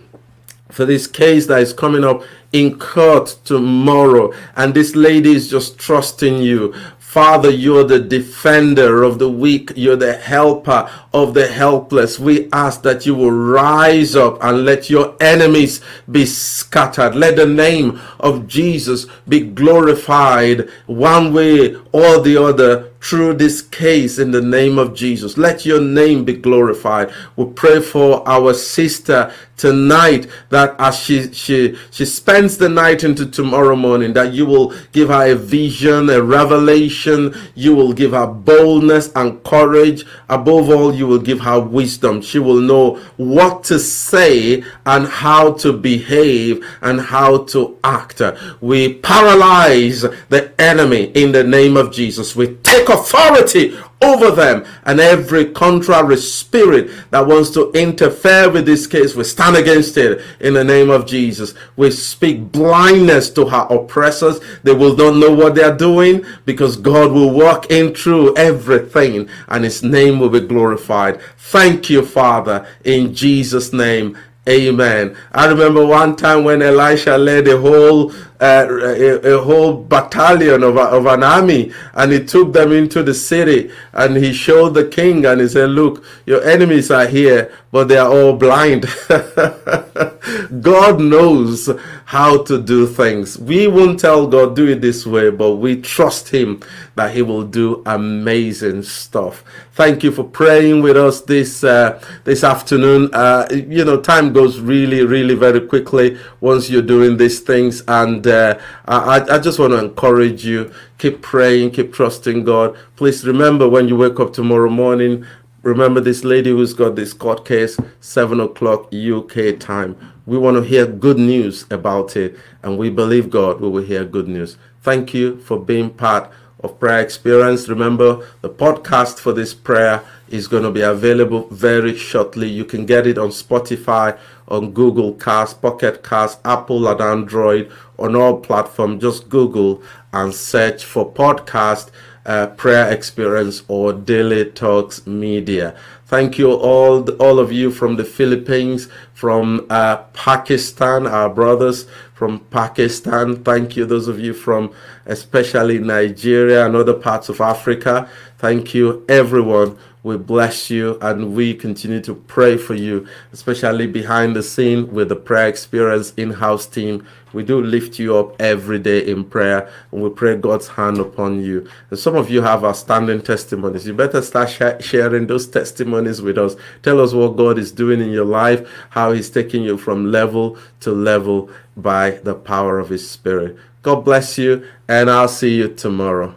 for 0.69 0.85
this 0.85 1.07
case 1.07 1.47
that 1.47 1.61
is 1.61 1.73
coming 1.73 2.03
up 2.03 2.25
in 2.53 2.77
court 2.77 3.37
tomorrow. 3.45 4.33
And 4.57 4.75
this 4.75 4.97
lady 4.97 5.33
is 5.33 5.49
just 5.49 5.79
trusting 5.79 6.39
you 6.39 6.75
Father, 7.15 7.49
you're 7.49 7.85
the 7.85 8.01
defender 8.01 9.05
of 9.05 9.21
the 9.21 9.31
weak. 9.31 9.71
You're 9.77 9.95
the 9.95 10.15
helper 10.15 10.91
of 11.13 11.33
the 11.33 11.47
helpless. 11.47 12.19
We 12.19 12.49
ask 12.53 12.83
that 12.83 13.07
you 13.07 13.15
will 13.15 13.31
rise 13.31 14.17
up 14.17 14.43
and 14.43 14.65
let 14.65 14.91
your 14.91 15.15
enemies 15.21 15.81
be 16.11 16.27
scattered. 16.27 17.15
Let 17.15 17.37
the 17.37 17.47
name 17.47 18.01
of 18.19 18.49
Jesus 18.49 19.07
be 19.29 19.39
glorified 19.39 20.69
one 20.87 21.33
way 21.33 21.77
or 21.93 22.21
the 22.21 22.37
other 22.37 22.91
through 23.05 23.35
this 23.35 23.61
case 23.61 24.19
in 24.19 24.31
the 24.31 24.41
name 24.41 24.79
of 24.79 24.95
Jesus. 24.95 25.37
Let 25.37 25.67
your 25.67 25.81
name 25.81 26.25
be 26.25 26.33
glorified. 26.33 27.13
We 27.37 27.45
pray 27.45 27.81
for 27.81 28.27
our 28.27 28.55
sister 28.55 29.31
tonight 29.57 30.27
that 30.49 30.75
as 30.81 30.99
she 30.99 31.33
she 31.33 31.77
she 31.91 32.05
spends 32.05 32.59
the 32.59 32.69
night 32.69 33.05
into 33.05 33.25
tomorrow 33.25 33.77
morning 33.77 34.13
that 34.15 34.33
you 34.33 34.45
will 34.45 34.75
give 34.93 35.09
her 35.09 35.31
a 35.31 35.35
vision 35.35 36.09
a 36.11 36.23
revelation. 36.23 37.35
You 37.55 37.75
will 37.75 37.93
give 37.93 38.13
her 38.13 38.27
boldness 38.27 39.13
and 39.15 39.43
courage. 39.45 40.05
Above 40.29 40.71
all 40.71 40.95
you 40.95 41.07
will 41.07 41.21
give 41.21 41.41
her 41.41 41.61
wisdom. 41.61 42.23
She 42.23 42.39
will 42.39 42.61
know 42.61 42.97
what 43.19 43.65
to 43.65 43.79
say 43.79 44.65
and 44.87 45.07
how 45.07 45.53
to 45.55 45.73
behave 45.73 46.65
and 46.81 47.01
how 47.01 47.45
to 47.45 47.79
act. 47.85 48.23
We 48.61 48.95
paralyze 48.95 50.03
the 50.31 50.53
enemy 50.59 51.13
in 51.15 51.33
the 51.33 51.45
name 51.45 51.77
of 51.77 51.93
Jesus. 51.93 52.35
We 52.35 52.57
take 52.63 52.89
authority 52.95 53.77
over 54.03 54.31
them. 54.31 54.65
And 54.85 55.01
every 55.01 55.47
contrary 55.53 56.17
spirit 56.17 56.91
that 57.11 57.27
wants 57.27 57.51
to 57.51 57.71
interfere 57.73 58.51
with 58.51 58.67
this 58.67 58.87
case 58.87 59.15
we 59.15 59.25
stand 59.25 59.57
against 59.57 59.97
it. 59.97 60.23
In 60.41 60.55
the 60.55 60.65
name 60.65 60.91
of 60.91 61.07
jesus 61.07 61.55
we 61.77 61.91
speak 61.91 62.53
blindness 62.53 63.31
to 63.31 63.47
her 63.47 63.67
oppressors. 63.71 64.41
They 64.63 64.73
will 64.73 64.97
not 64.97 65.17
know 65.17 65.35
what 65.35 65.55
they 65.55 65.65
are 65.65 65.77
doing 65.77 66.25
because 66.45 66.77
god 66.77 67.13
will 67.13 67.31
walk 67.31 67.71
in 67.71 67.95
through 67.95 68.37
everything 68.37 69.29
and 69.49 69.65
his 69.65 69.83
name 69.83 70.19
will 70.19 70.31
be 70.31 70.41
glorified. 70.41 71.21
Thank 71.39 71.91
you 71.91 72.05
father 72.05 72.67
in 72.85 73.15
jesus 73.15 73.73
name 73.73 74.17
Amen. 74.47 75.17
I 75.33 75.47
remember 75.47 75.87
one 75.87 76.17
time 76.17 76.45
when 76.45 76.61
Elisha 76.61 77.17
led 77.17 77.49
a 77.49 77.59
whole 77.59 78.13
uh, 78.41 78.67
a, 78.69 79.37
a, 79.37 79.43
whole 79.43 79.83
battalion 79.85 80.63
of, 80.63 80.77
of 80.77 81.07
an 81.07 81.23
army 81.23 81.73
and 81.95 82.13
he 82.13 82.23
took 82.23 82.53
them 82.53 82.73
into 82.73 83.03
the 83.03 83.15
city 83.15 83.71
and 83.95 84.17
he 84.17 84.35
showed 84.35 84.75
the 84.75 84.87
king 84.87 85.25
and 85.25 85.41
he 85.41 85.49
said, 85.49 85.71
Look, 85.71 86.05
your 86.27 86.45
enemies 86.45 86.91
are 86.91 87.07
here, 87.07 87.55
but 87.73 87.89
they 87.89 87.97
are 87.97 88.11
all 88.11 88.35
blind. 88.37 88.83
God 90.61 91.01
knows 91.01 91.71
how 92.05 92.43
to 92.45 92.61
do 92.61 92.87
things. 92.87 93.39
We 93.39 93.67
won't 93.67 94.01
tell 94.01 94.27
God, 94.27 94.57
do 94.57 94.69
it 94.69 94.81
this 94.81 95.07
way, 95.07 95.31
but 95.31 95.53
we 95.57 95.81
trust 95.81 96.29
Him 96.29 96.61
that 96.97 97.15
He 97.15 97.23
will 97.23 97.45
do 97.45 97.83
amazing 97.87 98.83
stuff. 98.83 99.45
Thank 99.73 100.03
you 100.03 100.11
for 100.13 100.25
praying 100.25 100.83
with 100.83 100.97
us 100.97 101.21
this 101.23 101.65
uh, 101.65 102.03
this 102.25 102.45
afternoon. 102.45 103.11
Uh, 103.13 103.47
you 103.51 103.85
know, 103.85 104.01
time 104.01 104.33
goes 104.33 104.61
really, 104.61 105.05
really 105.05 105.35
very 105.35 105.61
quickly 105.61 106.19
once 106.41 106.71
you're 106.71 106.83
doing 106.83 107.17
these 107.17 107.41
things, 107.41 107.83
and 107.89 108.27
uh, 108.27 108.59
I, 108.87 109.21
I 109.31 109.39
just 109.39 109.59
want 109.59 109.73
to 109.73 109.79
encourage 109.79 110.45
you. 110.45 110.73
Keep 110.99 111.23
praying, 111.23 111.73
keep 111.73 111.93
trusting 111.93 112.45
God. 112.45 112.77
Please 112.97 113.27
remember 113.27 113.69
when 113.69 113.89
you 113.89 113.97
wake 113.97 114.21
up 114.21 114.33
tomorrow 114.33 114.71
morning, 114.71 115.27
Remember 115.65 115.99
this 115.99 116.25
lady 116.25 116.51
who's 116.51 116.75
got 116.75 116.95
this 116.95 117.15
court 117.15 117.47
case, 117.47 117.79
7 118.01 118.39
o'clock 118.39 118.93
UK 118.93 119.59
time. 119.59 119.97
We 120.27 120.37
want 120.37 120.59
to 120.59 120.63
hear 120.63 120.85
good 120.85 121.17
news 121.17 121.65
about 121.71 122.17
it, 122.19 122.37
and 122.63 122.77
we 122.77 122.91
believe 122.91 123.31
God 123.31 123.63
we 123.63 123.71
will 123.71 123.83
hear 123.83 124.05
good 124.05 124.29
news. 124.29 124.59
Thank 124.83 125.15
you 125.15 125.41
for 125.41 125.59
being 125.59 125.89
part 125.89 126.31
of 126.65 126.81
Prayer 126.81 127.01
Experience. 127.01 127.69
Remember, 127.69 128.27
the 128.41 128.49
podcast 128.49 129.19
for 129.19 129.33
this 129.33 129.53
prayer 129.53 130.03
is 130.29 130.49
going 130.49 130.63
to 130.63 130.71
be 130.71 130.81
available 130.81 131.47
very 131.49 131.97
shortly. 131.97 132.49
You 132.49 132.65
can 132.65 132.87
get 132.87 133.07
it 133.07 133.19
on 133.19 133.29
Spotify, 133.29 134.19
on 134.49 134.73
Google 134.73 135.13
Cast, 135.13 135.61
Pocket 135.61 136.03
Cast, 136.03 136.41
Apple 136.45 136.89
and 136.89 137.01
Android, 137.01 137.71
on 137.99 138.17
all 138.17 138.41
platforms. 138.41 139.03
Just 139.03 139.29
Google 139.29 139.83
and 140.13 140.35
search 140.35 140.85
for 140.85 141.13
podcast 141.13 141.91
uh, 142.27 142.47
prayer 142.49 142.91
experience 142.91 143.63
or 143.69 143.93
daily 143.93 144.51
talks 144.51 145.07
media 145.07 145.77
thank 146.07 146.39
you 146.39 146.53
all 146.53 147.07
all 147.17 147.39
of 147.39 147.53
you 147.53 147.71
from 147.71 147.97
the 147.97 148.05
philippines 148.05 148.89
from 149.13 149.67
uh, 149.69 149.97
pakistan 150.15 151.07
our 151.07 151.29
brothers 151.29 151.87
from 152.15 152.39
pakistan 152.51 153.37
thank 153.45 153.77
you 153.77 153.85
those 153.85 154.09
of 154.09 154.19
you 154.19 154.33
from 154.33 154.73
especially 155.07 155.79
nigeria 155.79 156.65
and 156.65 156.75
other 156.75 156.95
parts 156.95 157.29
of 157.29 157.41
africa 157.41 158.09
thank 158.39 158.73
you 158.73 159.05
everyone 159.09 159.77
we 160.05 160.19
bless 160.19 160.69
you 160.69 160.99
and 161.01 161.35
we 161.35 161.55
continue 161.55 162.01
to 162.03 162.15
pray 162.15 162.59
for 162.59 162.75
you, 162.75 163.09
especially 163.33 163.87
behind 163.87 164.37
the 164.37 164.43
scene 164.43 164.93
with 164.93 165.09
the 165.09 165.17
prayer 165.17 165.49
experience 165.49 166.13
in 166.19 166.31
house 166.31 166.67
team. 166.67 167.07
We 167.35 167.43
do 167.43 167.61
lift 167.61 167.99
you 167.99 168.17
up 168.17 168.41
every 168.41 168.79
day 168.79 169.07
in 169.07 169.25
prayer 169.25 169.69
and 169.93 170.03
we 170.03 170.11
pray 170.11 170.37
God's 170.37 170.69
hand 170.69 170.99
upon 170.99 171.43
you. 171.43 171.69
And 171.91 171.99
some 171.99 172.17
of 172.17 172.31
you 172.31 172.43
have 172.43 172.65
outstanding 172.65 173.23
testimonies. 173.23 173.87
You 173.87 173.95
better 173.95 174.23
start 174.23 174.51
sh- 174.51 174.85
sharing 174.85 175.27
those 175.27 175.47
testimonies 175.47 176.23
with 176.23 176.39
us. 176.39 176.57
Tell 176.83 177.01
us 177.01 177.13
what 177.13 177.37
God 177.37 177.59
is 177.59 177.73
doing 177.73 178.01
in 178.01 178.11
your 178.11 178.25
life, 178.25 178.67
how 178.91 179.13
He's 179.13 179.31
taking 179.31 179.65
you 179.65 179.77
from 179.77 180.11
level 180.11 180.57
to 180.81 180.93
level 180.93 181.51
by 181.77 182.13
the 182.23 182.35
power 182.35 182.79
of 182.79 182.89
His 182.89 183.09
Spirit. 183.09 183.57
God 183.83 184.05
bless 184.05 184.39
you, 184.39 184.67
and 184.89 185.11
I'll 185.11 185.29
see 185.29 185.57
you 185.57 185.69
tomorrow. 185.69 186.35